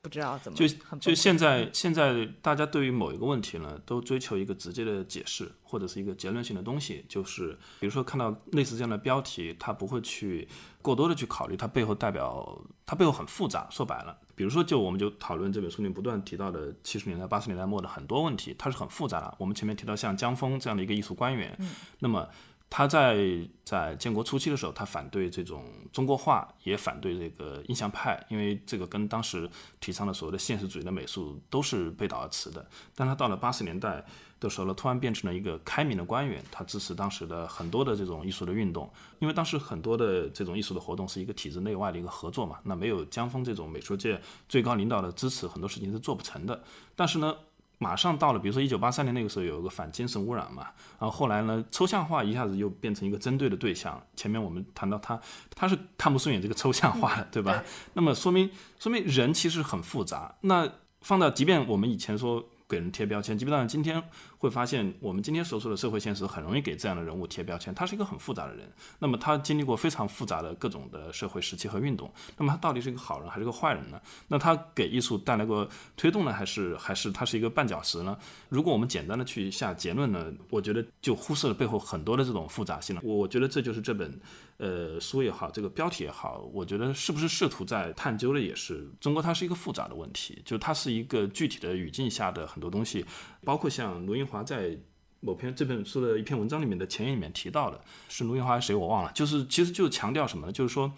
[0.02, 0.66] 不知道怎么就
[0.98, 10.48] 就现在现在大家对于某一个问题呢，都追求一个直接的解释或者是一个结论性的东西，就是比如说看到类似这样的标题，他不会去
[10.80, 13.68] 过多的去考虑它背后代表，它背后很复杂。
[13.70, 19.34] 说白了，比如说就我们就讨论这本书里面不断提到的七十年代、八十年代末的很多问题，它是很复杂的。
[19.38, 21.56] 我们前面提到像江峰这样的一个艺术官员，
[21.98, 22.26] 那么。
[22.70, 23.18] 他在
[23.64, 32.64] 在建国初期的时候，他反对这种中国化，也反对这个印象派，因为这个跟当时提倡的所谓的现实主义的美术都是背道而驰的。
[32.94, 34.04] 但他到了八十年代
[34.38, 46.62] 的时候呢，突然变成了一个开明的官员，他支持当时的很多的这种艺术的运动，因为当时很多的这种艺术的活动是一个体制内外的一个合作嘛，那没有江峰这种美术界最高领导的支持，很多事情是做不成的。
[46.94, 47.36] 但是呢，
[47.82, 50.64] 马上到了，比如说一九八三年那个时候有一个反精神污染嘛，
[50.98, 53.98] 然后后来呢，抽象化一下子又变成一个针对的对象。
[54.14, 55.18] 前面我们谈到他，
[55.56, 57.64] 他是看不顺眼这个抽象化的，对吧？
[57.94, 60.34] 那么说明说明人其实很复杂。
[60.42, 64.00] 那放到即便我们以前说给人贴标签，基本上今天
[64.38, 67.74] 会发现，我们今天所处的社会现实很容易给这样的人物贴标签。
[67.74, 72.08] 他是一个很复杂的人，那么他经历过非常复杂的各种的社会时期和运动。
[72.36, 74.00] 那么他到底是一个好人还是个坏人呢？
[74.28, 78.16] 那他给艺术带来过推动呢，还是还是他是一个绊脚石呢？
[78.48, 83.02] 如果我们简单的去下结论呢，我觉得就忽视了背后很多的这种复杂性了。
[83.04, 84.16] 我我觉得这就是这本
[84.60, 93.04] 呃书也好，这个标题也好，我觉得是不是试图在探究的也是中国它是一个复杂的问题，就它是一个具体的语境下的很多东西，
[93.42, 94.78] 包括像罗云华在。
[95.22, 100.52] 某篇这本书的一篇文章里面的前言里面提到的，是卢云华谁我忘了，就是其实就是强调什么呢？
[100.52, 100.90] 就是说，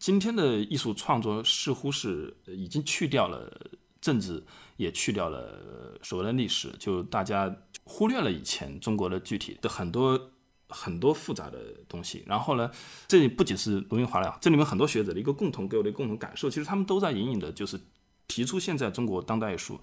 [0.00, 4.42] 今天的艺术创作似乎是已经去掉了政治，
[4.78, 9.20] 也去掉了所谓的历史，就大家忽略了以前中国的。
[9.20, 10.31] 具体的很多
[10.72, 11.58] 很多复杂的
[11.88, 12.24] 东西。
[12.26, 12.70] 然后呢，
[13.06, 17.78] 这里不仅是卢云华了，这里面很多学者的一个共同给我的一个共同感受，其实他们都在隐隐的就是
[18.26, 19.78] 提出现在中国当代艺术。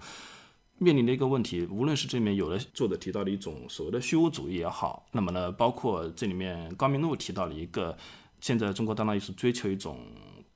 [0.82, 7.94] 面临的一个问题，无论是这里面有的作者提到的一种所谓的虚无主义也好，那么呢，包括这里面高明路提到了一个
[8.40, 9.98] 现在中国当代艺术追求一种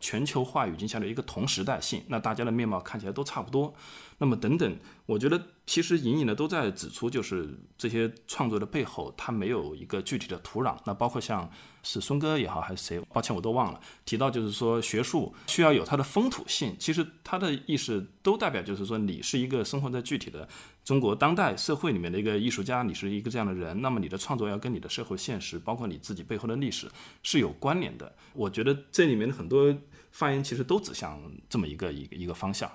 [0.01, 3.75] 全球化语境下的一个同时代性，那大家的面貌看起来都差不多，
[4.17, 4.75] 那么等等，
[5.07, 10.79] 我觉得其实隐隐的都在指出，就是这些创作的背后，它没有一个具体的土壤。
[10.87, 11.51] 那包括像
[11.83, 16.75] 是孙哥也好，还是谁，抱歉我都忘了提到，就是说学术需要有它的风土性。
[16.79, 20.49] 其实它的意思都代表，就是说你是一个生活在具体的
[20.83, 26.91] 中国当代社会里面的一个艺术家，你是一个这样的人，那么你的创作要跟你的社会现实，包括你自己背后的历史
[27.23, 28.11] 是有关联的。
[28.33, 29.77] 我觉得这里面的很多
[30.13, 32.71] 发言其实都指向这么一个一个一个方向。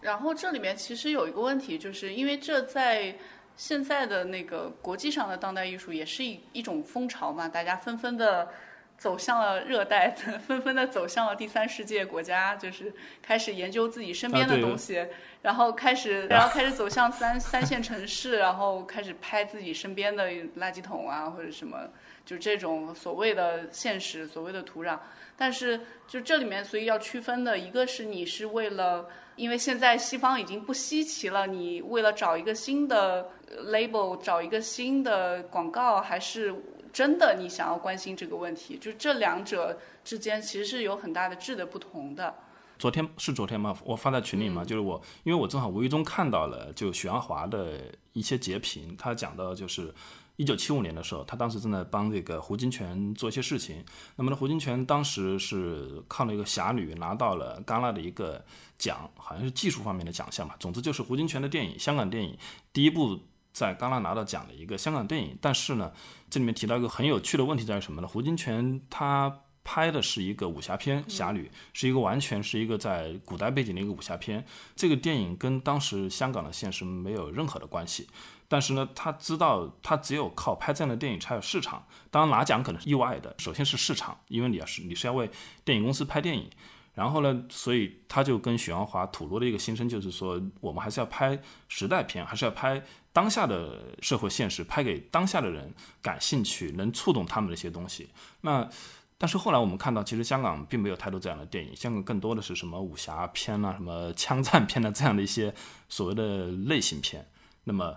[0.00, 3.16] 然后这里面其实有一个问题，就是因为这在
[3.56, 8.48] 现在的那个国际上的当代艺术也是一一种风潮嘛，大家纷纷的
[8.96, 10.08] 走向了热带，
[10.46, 15.04] 纷纷的走向了第三世界国家，就是开始研究自己身边的东西，
[15.42, 21.90] 然后开始然后开始走向三三线城市，然后开始拍自己身边的垃圾桶啊或者什么，
[22.24, 24.96] 就这种所谓的现实，所谓的土壤。
[25.36, 29.08] 但是就这里面，所以要区分的一个是你是为了。
[29.38, 33.30] 因为现在西方已经不稀奇了，你为了找一个新的
[33.66, 36.52] label，找一个新的广告，还是
[36.92, 38.76] 真的你想要关心这个问题？
[38.76, 42.34] 就这两者之间其实是有很大的质的不同的。
[42.80, 43.76] 昨天是昨天吗？
[43.84, 47.80] 我发在群里嘛，就是我，因为我正好无意中看到了，就许鞍华的
[48.12, 49.94] 一些截屏，他讲到就是。
[50.38, 53.84] 一九七五年的时候，他当时正在帮这个胡金铨做一些事情。
[54.14, 58.44] 那么呢，胡金铨当时是靠那个《侠女》拿到了戛纳的一个
[58.78, 60.54] 奖，好像是技术方面的奖项吧。
[60.60, 62.38] 总之就是胡金铨的电影，香港电影
[62.72, 63.18] 第一部
[63.52, 65.36] 在戛纳拿到奖的一个香港电影。
[65.40, 65.92] 但是呢，
[66.30, 68.06] 这里面提到一个很有趣的问题在于什么呢？
[68.06, 74.46] 胡金铨他拍的是一个武侠片，《侠侣》是一个完全是一个在古代背景的一个武侠片。
[74.76, 78.06] 这个电影跟当时香港的现实没有任何的关系。
[78.48, 81.86] 但是呢，他知道他只有靠拍这样的电影才有市场。
[82.10, 85.30] 当然拿奖可能是意外的，首先是市场，因为你要是你是要为
[85.64, 86.48] 电影公司拍电影。
[86.94, 91.38] 然后呢，所以他就跟许鞍华吐露的一个心声，就是说我们还是要拍
[91.68, 92.82] 时代片，还是要拍
[93.12, 95.72] 当下的社会现实，拍给当下的人
[96.02, 98.08] 感兴趣，能触动他们的一些东西。
[98.40, 98.68] 那
[99.16, 105.54] 但是后来我们看到，其实香港并没有太多这样的电影，香港更多的是什么武侠片啊、什么枪战片的这样的一些
[105.88, 107.28] 所谓的类型片。
[107.62, 107.94] 那么。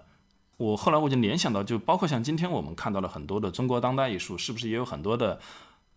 [0.61, 5.39] 我后来我就联想到，就包括像今天我们看到了很多的中国当代艺术，是不是也有很多的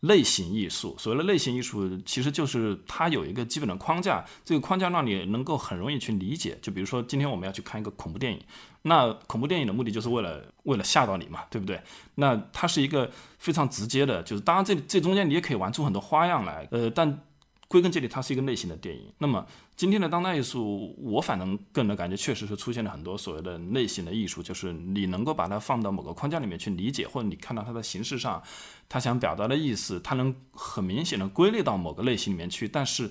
[0.00, 0.96] 类型艺术？
[0.98, 6.58] 所谓的类型艺术，其实就是它有一个基本的框架，这个框架让你能够很容易去理解。
[6.62, 8.40] 就比如说今天我们要去看一个恐怖电影，
[8.82, 11.78] 那恐怖电影的目的就是为了为了吓到你嘛，对不对？
[12.14, 17.20] 那它是一个非常直接的，就是当然这这中间你也可以玩出很多花样来，呃，但。
[17.66, 19.10] 归根结底，它是一个类型的电影。
[19.18, 19.44] 那么，
[19.76, 28.40] 今天的当代艺术，我反正个人的感觉，确实是出现了很多所谓的类型的艺术，就是你能够把它放到某个框架里面去理解，或者你看到它的形式上，
[28.88, 32.68] 它想表达的意思，它能很明显的归类到某个类型里面去。
[32.68, 33.10] 但是，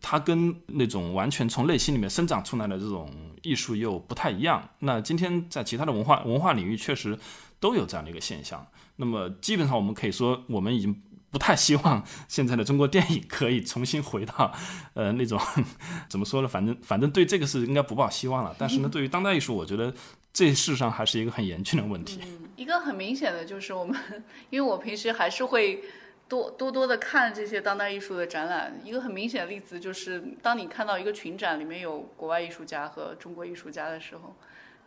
[0.00, 3.08] 它跟那种完全从类型里面生长出来的这种
[3.42, 4.68] 艺术又不太一样。
[4.80, 7.16] 那今天在其他的文化文化领域，确实
[7.60, 8.66] 都有这样的一个现象。
[8.96, 11.00] 那么，基本上我们可以说，我们已经。
[11.30, 14.52] 不太希望现在的中国电影可以重新回到，
[14.94, 15.38] 呃，那种
[16.10, 16.48] 怎么说呢？
[16.48, 18.54] 反正反正对这个是应该不抱希望了。
[18.58, 19.94] 但是呢，对于当代艺术，我觉得
[20.32, 22.20] 这事实上还是一个很严峻的问题。
[22.56, 23.96] 一个很明显的就是我们，
[24.50, 25.84] 因为我平时还是会
[26.28, 28.80] 多多多的看这些当代艺术的展览。
[28.84, 34.34] 一个很明显的例子就是，当你看到一个群展里面有国外艺术家和中国艺术家的时候，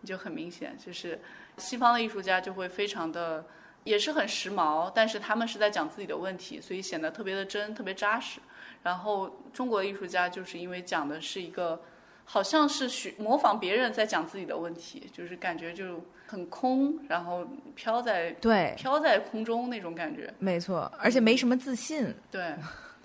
[0.01, 1.21] 你就很明显，就是
[1.57, 3.45] 西方的艺术家就会非常的。
[3.83, 8.39] 也是很时髦，但是他们是在讲自己的问题，所以显得特别的真，特别扎实。
[8.81, 11.81] 然后中国艺术家就是因为讲的是一个，
[12.25, 20.33] 好像是学模仿别人在讲自己的问题，就是感觉就很空，然后飘在对飘在空中那种感觉。
[20.39, 22.13] 没错，而且没什么自信。
[22.29, 22.53] 对，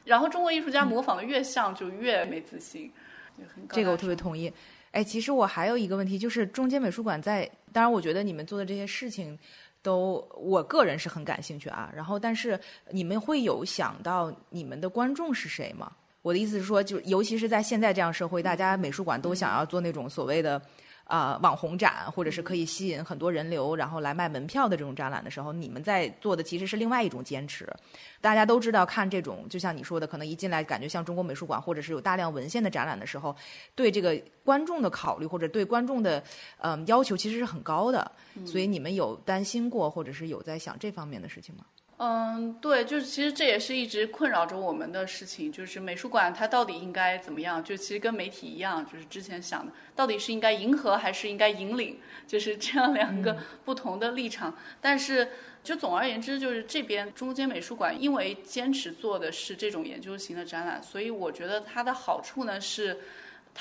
[0.04, 2.92] 然后中国艺术家模仿的越像，就越没自信。
[3.70, 4.52] 这个我特别同意。
[4.90, 9.38] 哎，其实我还有一个问题，就是中间美术馆在，当然我觉得你们做的这些事情。
[9.88, 11.90] 都，我个人是很感兴趣啊。
[11.94, 12.60] 然后，但是
[12.90, 15.90] 你们会有想到你们的观众是谁吗？
[16.20, 20.60] 我的意思是说，就尤其是在现在这样社会，大家美术馆都想要做那种所谓的。
[21.08, 27.66] 啊，网红展或者是可以吸引很多人流，然后来卖门票的这种展览的时候，你们在做的其实是另外一种坚持。
[28.20, 33.34] 大家都知道，看这种就像你说的，可能一进来感觉像中国美术馆，或者是有大量文献的展览的时候，
[33.74, 36.22] 对这个观众的考虑或者对观众的
[36.58, 38.12] 嗯要求其实是很高的。
[38.44, 41.64] 所以你们有担心过，或者是有在想这方面的事情吗？
[41.98, 47.62] 嗯，对，就是其实这也是一直困扰着我们的事情，就是美术馆它到底应该怎么样？
[47.62, 54.56] 就其实跟媒体一样，就是之前想的，到底是应该迎合还是应该引领，就是这样两个不同的立场。
[54.80, 55.28] 但是
[55.62, 62.98] 就总而言之，就是这边中间美术馆因为坚持做的是这种研究型的展览，所以我觉得它的好处呢是。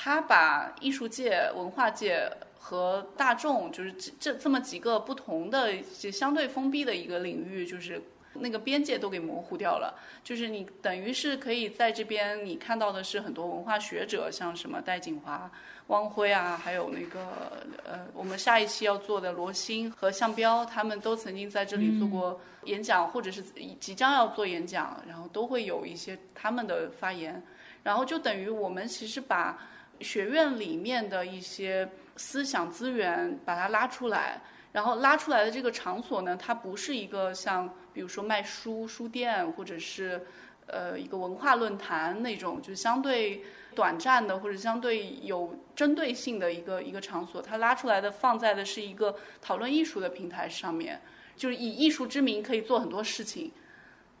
[0.00, 8.00] 它把艺术界、文化界和大众，就是这这这么几个不同的、就相对封闭的一个领域，就是
[8.40, 9.98] 那个边界都给模糊掉了。
[10.24, 15.50] 就是你等于是可以在这边，你看到的是很多文化学者，像什么戴锦华、
[15.88, 23.42] 汪辉啊，还有那个呃，我们下一期要做的罗新和向彪，他们都曾经在这里做过演讲，或者是
[23.80, 27.42] 即将要做演讲，然后都会有一些他们的发言，
[27.82, 29.58] 然后就等于我们其实把
[30.00, 34.40] 学院里面的一些思想资源把它拉出来。
[34.70, 37.68] 然后拉出来的这个场所呢，它不是一个像
[37.98, 40.24] 比如说卖书书店，或者是
[40.68, 43.42] 呃一个文化论坛那种，就相对
[43.74, 47.42] 短暂的或者相对有针对性的一个一个场所。
[47.42, 51.00] 它拉出来的放在的是一个讨论艺术的平台上面，
[51.34, 53.50] 就是以艺术之名可以做很多事情。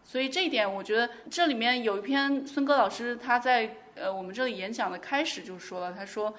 [0.02, 6.34] 所以这一点，我觉得这里面有一篇孙戈老师他在呃我们这里演讲的开始就说了，他说。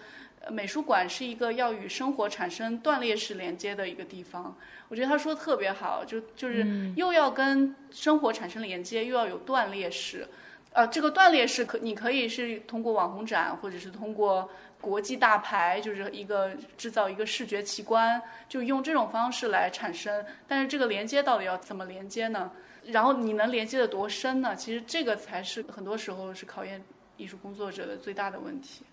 [0.50, 4.56] 美术馆是一个要与生活产生断裂式连接的一个地方，
[4.88, 6.66] 我觉得他说的特别好，就就是
[6.96, 10.26] 又要跟生活产生连接，又要有断裂式。
[10.72, 20.24] 呃，这个断裂式可你可以是通过网红展，或者是通过国际大牌，就是一个制造一个视觉奇观，就用这种方式来产生。
[20.48, 22.52] 但是这个连接到底要怎么连接呢？
[22.86, 24.56] 然后你能连接的多深呢？
[24.56, 26.82] 其实这个才是很多时候是考验
[27.18, 28.86] 艺术工作者的最大的问题。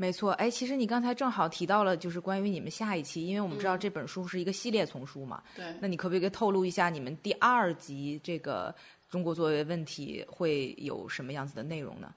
[0.00, 5.42] 没错，哎，其实你刚才正好提到了，就是关于你们下一期，因为我们知道这本书是一个系列丛书嘛。
[5.56, 5.64] 对。
[5.80, 8.72] 那你可不可以透露一下，你们第二集这个
[9.10, 12.14] 中国作为问题会有什么样子的内容呢？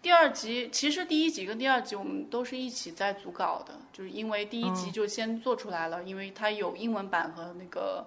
[0.00, 8.06] 第二集其实第一集跟第二集我们都是一起在组稿的，就是因为第一集就先做出来了，因为它有英文版和那个，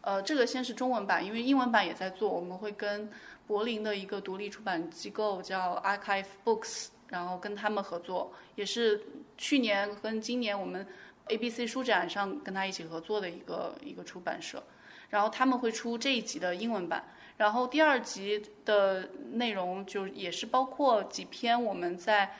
[0.00, 3.06] 呃，这个先是中文版，因为英文版也在做，我们会跟
[3.46, 6.86] 柏林的一个独立出版机构叫 Archive Books。
[7.08, 9.00] 然后跟他们合作，也是
[9.36, 10.86] 去年跟今年我们
[11.28, 14.62] A B C 书展上跟他一起合作的一个一个出版社。
[15.10, 17.04] 然后他们会出这一集的英文版，
[17.36, 22.34] 然后第二集的内容就也是包括几篇我们在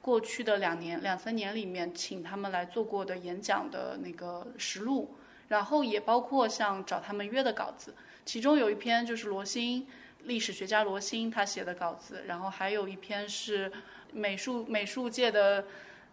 [0.00, 5.14] 过去的两年两三年里面请他们来做过的演讲的那个实录，
[5.48, 7.94] 然后也包括像找他们约的稿子，
[8.24, 9.86] 其中有一篇就是罗新
[10.24, 13.70] 历史学家罗新他写的稿子，然后还有一篇是。
[14.16, 15.64] 美术美术界的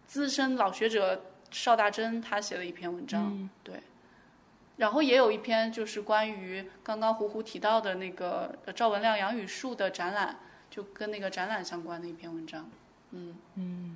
[0.06, 3.82] 资深老学者邵大珍，他写了一篇文章，对，
[4.76, 10.38] 然后也有一篇就是关于刚刚胡胡提到的那个赵文亮杨雨树的展览，
[10.70, 12.70] 就跟那个展览相关的一篇文章，
[13.12, 13.34] 嗯。
[13.54, 13.93] 嗯。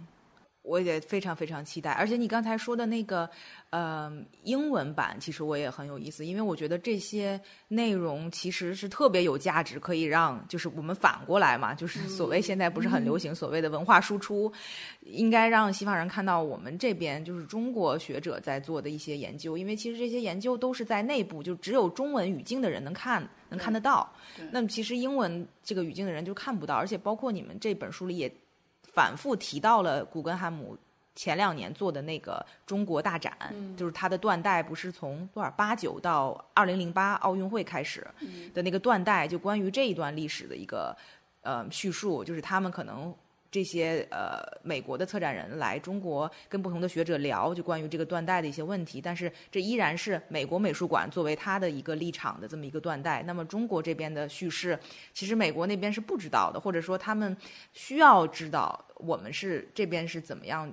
[0.69, 3.29] 我也非常非常期待，而且你刚才说的那个，
[3.71, 4.13] 呃，
[4.43, 14.53] 英文版其实我也很有意思，因为我觉得这些内容其实是特别有价值，可以让就是我们反过来嘛，就是所谓现在不是很流行所谓的文化输出，
[15.07, 24.13] 应该让西方人看到我们这边就是中国学者在做的一些研究，因为其实这些研究都是在内部，就只有中文语境的人能看能看得到，
[24.53, 28.31] 那么其实英文这个语境的人就看不到，而且包括你们这本书里也。
[28.99, 30.77] 反复提到了古根汉姆
[31.15, 33.33] 前两年做的那个中国大展，
[33.77, 38.05] 就是他的断代不是从多少八九到二零零八奥运会开始
[38.53, 40.97] 的那个断代，就关于这一段历史的一个
[41.43, 43.15] 呃叙述，就是他们可能。
[43.51, 49.01] 这些呃，美国的策展人来中国跟不同的学者聊，就关于这个断代的一些问题。
[49.01, 53.23] 但是这依然是美国美术馆作为他的一个立场的这么一个断代。
[53.27, 54.79] 那么中国这边的叙事，
[55.13, 57.37] 其实美国那边是不知道的，或者说他们
[57.73, 60.73] 需要知道我们是这边是怎么样。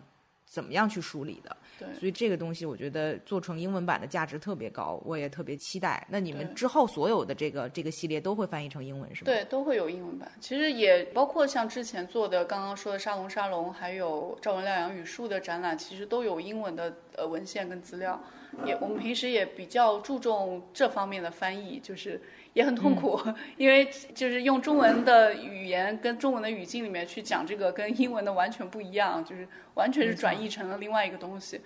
[0.55, 1.57] 怎么样去梳理的？
[1.77, 6.07] 对，所以这个东西我觉得做成英文版的价值特别高，我也特别期待。
[6.09, 9.25] 那你们之后所有的这个这个系列都会翻译成英文是吗？
[9.25, 10.31] 对，都会有英文版。
[10.39, 18.17] 其实也包括像之前做的刚刚说的沙龙沙龙，还有赵文亮杨语树的展览，其实都有英文的呃文献跟资料。
[18.65, 22.21] 也我们平时也比较注重这方面的翻译，就是。
[22.55, 23.19] 也很痛苦，
[23.57, 31.59] 因为就是用中文的语言跟中文的语境里面去讲这个，跟英文的完全不一样，就是完全是转译成了另外一个东西。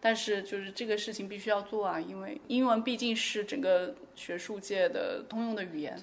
[0.00, 5.98] 但是就是这个事情必须要做啊，因为英文毕竟是整个学术界的通用的语言。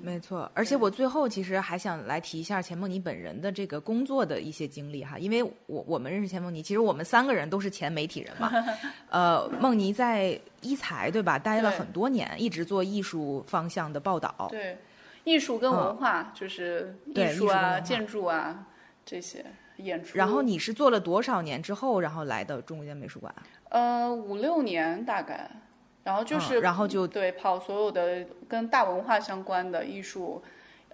[0.00, 8.50] 没错，而且我最后其实还想来提一下钱梦妮本人的这个工作的一些经历哈，因为我我们认识钱梦妮，其实我们三个人都是前媒体人嘛。
[9.10, 14.48] 呃，梦妮在一财对吧，待了很多年，一直做艺术方向的报道。
[14.50, 14.78] 对，
[15.24, 18.66] 艺术跟文化就是艺术啊、建筑啊
[19.04, 19.44] 这些
[19.76, 20.16] 演出。
[20.16, 23.34] 然后你是做了多少年之后，然后来的中国美术馆？
[23.68, 25.50] 呃，五六年大概。
[26.04, 30.40] 然后就是，然后就对跑所有的跟大文化相关的艺术，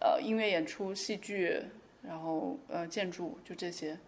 [0.00, 1.60] 呃，音乐演出、戏剧，
[2.00, 3.98] 然后呃，建筑，就这些。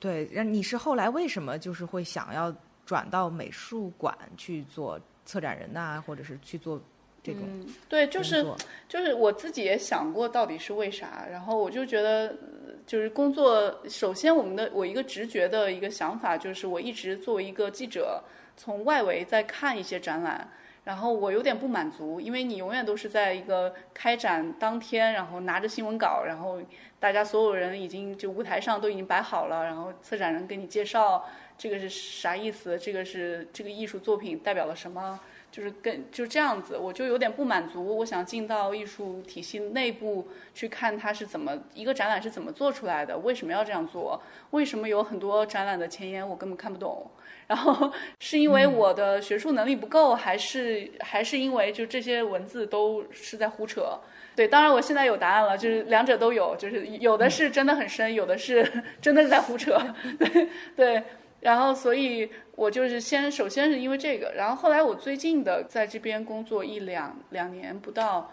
[0.00, 2.52] 对，那你是后来为什么就是会想要
[2.84, 6.80] 转到美术馆去做策展人呐、或者是去做
[7.22, 8.44] 这种嗯，对，就是
[8.88, 18.24] 就是我自己也想过到底是为啥，然后我就觉得，呃就是工作，首先我们的我一个直觉的一个想法就是，我一直作为一个记者，
[18.62, 20.46] 从外围再看一些展览，
[20.84, 26.60] 然后我有点不满足，因为你永远都是在一个开展当天，然后拿着新闻稿，然后
[26.98, 31.24] 大家所有人已经就舞台上都已经摆好了，然后策展人给你介绍
[31.56, 35.18] 这个是啥意思，这个是这个艺术作品代表了什么。
[35.50, 37.98] 就是跟就这样子，我就有点不满足。
[37.98, 44.22] 我想进到艺术体系内部去看它是怎么一个展览是怎么做出来的，为什么要这样做？
[44.50, 47.10] 为什么有很多展览的前言我根本看不懂？
[47.48, 53.98] 然后是因为我的学术能力不够，还是还是因为就这些文字都是在胡扯？
[54.36, 58.64] 对，当然我现在有答案了，就是两者都有，就是有的是真的很深，有的是
[59.02, 59.76] 真的是在胡扯。
[60.16, 61.02] 对 对。
[61.40, 68.30] 然后，所以我就是先，首先是因为这个，然后后来我最近的在这边工作一两两年不到，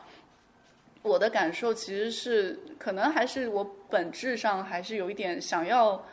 [1.03, 6.05] 我的感受其实是，可能还是我本质上还是有一点想要，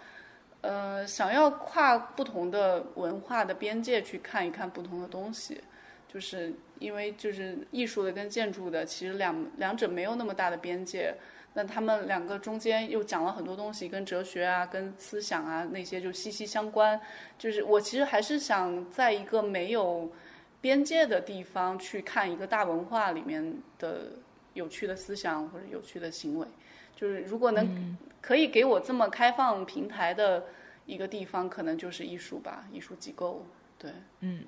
[0.61, 5.61] 呃，想要跨不同的文化的边界去看一看不同的东西，
[6.07, 11.13] 就是因为就是艺术的跟建筑的，其实两两者没有那么大的边界。
[11.55, 17.01] 那他们两个中间又讲了很多东西，跟哲学啊、跟思想啊那些就息息相关。
[17.39, 20.11] 就是我其实还是想在一个没有
[20.61, 24.13] 边界的地方去看一个大文化里面的
[24.53, 26.47] 有趣的思想或者有趣的行为。
[26.97, 30.45] 就是如果能可以给我这么开放平台的
[30.87, 33.45] 一个地方，可能就是艺术吧，艺术机构。
[33.79, 33.91] 对，
[34.21, 34.45] 嗯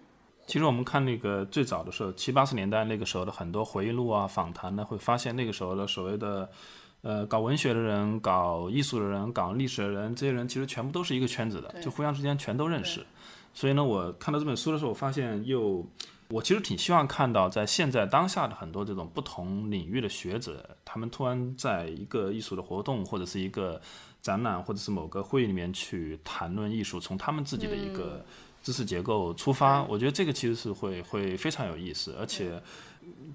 [0.47, 6.49] 其实我们看那个最早的时候，七八十年代那个时候的很多回忆录啊、访谈呢，会发现那个时候的所谓的，
[7.07, 13.07] 呃，搞文学的人、搞艺术的人、搞历史的人，这些人其实全部都是一个圈子的，就互相之间全都认识。
[13.55, 15.87] 所以呢，我看到这本书的时候，我发现又，
[16.31, 23.81] 我其实挺希望看到在现在当下的很多这种不同领域的学者，他们突然在一个艺术的活动或者是一个
[24.21, 28.21] 展览或者是某个会议里面去谈论艺术，从他们自己的一个
[28.65, 32.61] 知识结构出发，我觉得这个其实是会会非常有意思，而且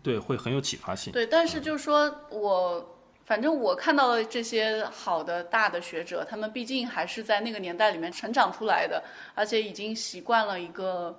[0.03, 1.13] 对会很有启发性。
[1.13, 2.97] 对，但是就是说我，
[3.31, 9.01] 反正我看到的这些好的大的学者，他们毕竟还是在那个年代里面成长出来的，
[9.33, 11.17] 而且已经习惯了一个，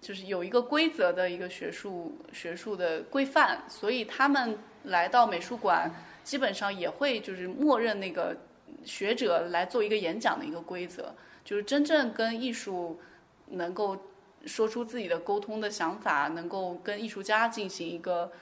[0.00, 5.88] 就是有一个规则的一个学术学术的规范，所以他们来到美术馆，
[6.24, 8.36] 基本上也会就是默认那个
[8.84, 13.00] 学者来做一个演讲的一个规则，就是真正跟艺术
[13.46, 13.96] 能够
[14.44, 18.32] 说出自己的沟通的想法，能够跟艺术家进行一个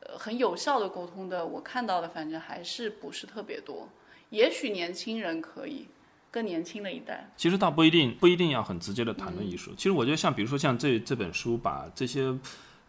[0.00, 3.88] 呃很有效的沟通的，我看到的反正还是不是特别多。
[4.30, 5.86] 也许年轻人可以，
[6.30, 9.72] 更年轻的一代，其实倒不一定不一定要很直接的谈嗯论艺术。
[9.76, 12.36] 其实我觉得像比如说像这这本书把这些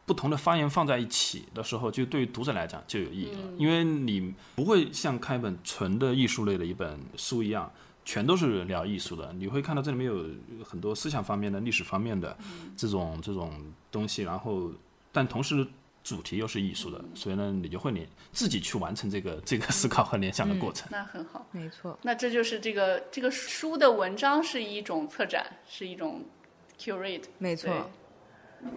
[0.06, 7.72] 不同的发言放在一起的时候，就对于读者来讲就有意义了，嗯因为你不会像看一本纯的艺术类的一本书一样。
[8.06, 10.26] 全都是聊艺术的，你会看到这里面有
[10.66, 13.54] 很多思想方面的、历史方面的嗯这种这种
[13.92, 14.72] 东西，然后
[15.12, 15.68] 但同时
[16.04, 20.88] 主题又是艺术的，所以呢，你就会联自己去完成这个 这个思考和联想的过程。
[20.92, 21.46] 那很好。
[21.52, 26.24] 没错，那这就是这个这个书的文章是一种策展，是一种
[26.80, 27.90] curate，没错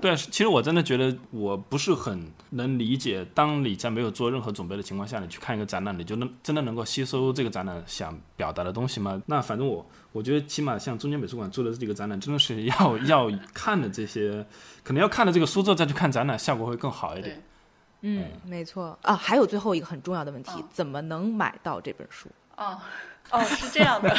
[0.01, 0.17] 对。
[0.17, 9.21] 其实我真的觉得我不是很能理解，当你在没有做任何准备的情况下，你去看一个展览，你就能真的能够吸收这个展览想表达的东西吗？
[9.27, 14.45] 那反正我我觉得起码像中间美术馆做的这个展览，真的是要要看的这些，
[14.83, 17.43] 可能要看了这个书之后再去看展览，效果会更好一点。，
[18.03, 19.15] 嗯，没错啊。
[19.15, 22.29] 还有最后一个很重要的问题，嗯怎么能买到这本书？
[22.57, 22.79] 哦，
[23.31, 24.15] 哦，是这样的。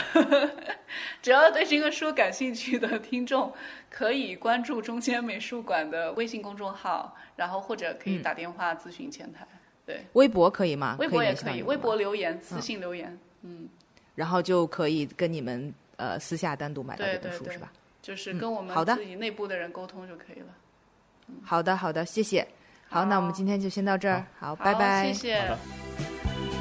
[1.21, 3.53] 只要对这个书感兴趣的听众，
[3.89, 9.45] 可以关注中间美术馆的微信公众号，然后或者可以打电话咨询前台。
[9.85, 10.95] 对，微博可以吗？
[10.99, 13.67] 微博也可以，微博，留言、私信留言，嗯，
[14.15, 17.71] 然后就可以跟你们呃私下单独买到这本书，对对对是吧？
[18.01, 20.47] 就是跟我们自己内部的人沟通就可以了。
[21.43, 22.47] 好的，好的，谢谢。
[22.89, 24.25] 好，那我们今天就先到这儿。
[24.39, 25.11] 好，好拜拜。
[25.11, 25.57] 谢谢。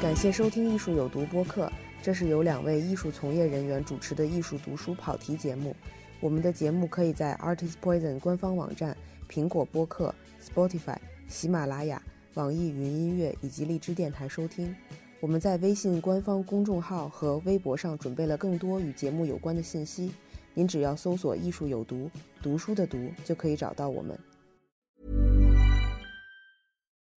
[0.01, 1.71] 感谢收听《艺术有毒》播客，
[2.03, 5.73] 这是由两位艺术从业人员主持的艺术读书跑题节目。
[6.19, 8.95] 我们的节目可以在 Artist Poison 官方网站、
[9.29, 10.97] 苹果播客、Spotify、
[11.29, 14.75] 喜马拉雅、网易云音乐以及荔枝电台收听。
[15.21, 20.11] 我们在微信官方公众号和微博上准备了更多与节目有关的信息，
[20.53, 22.11] 您只要搜索“艺术有毒”，
[22.43, 24.19] 读书的“读”就可以找到我们。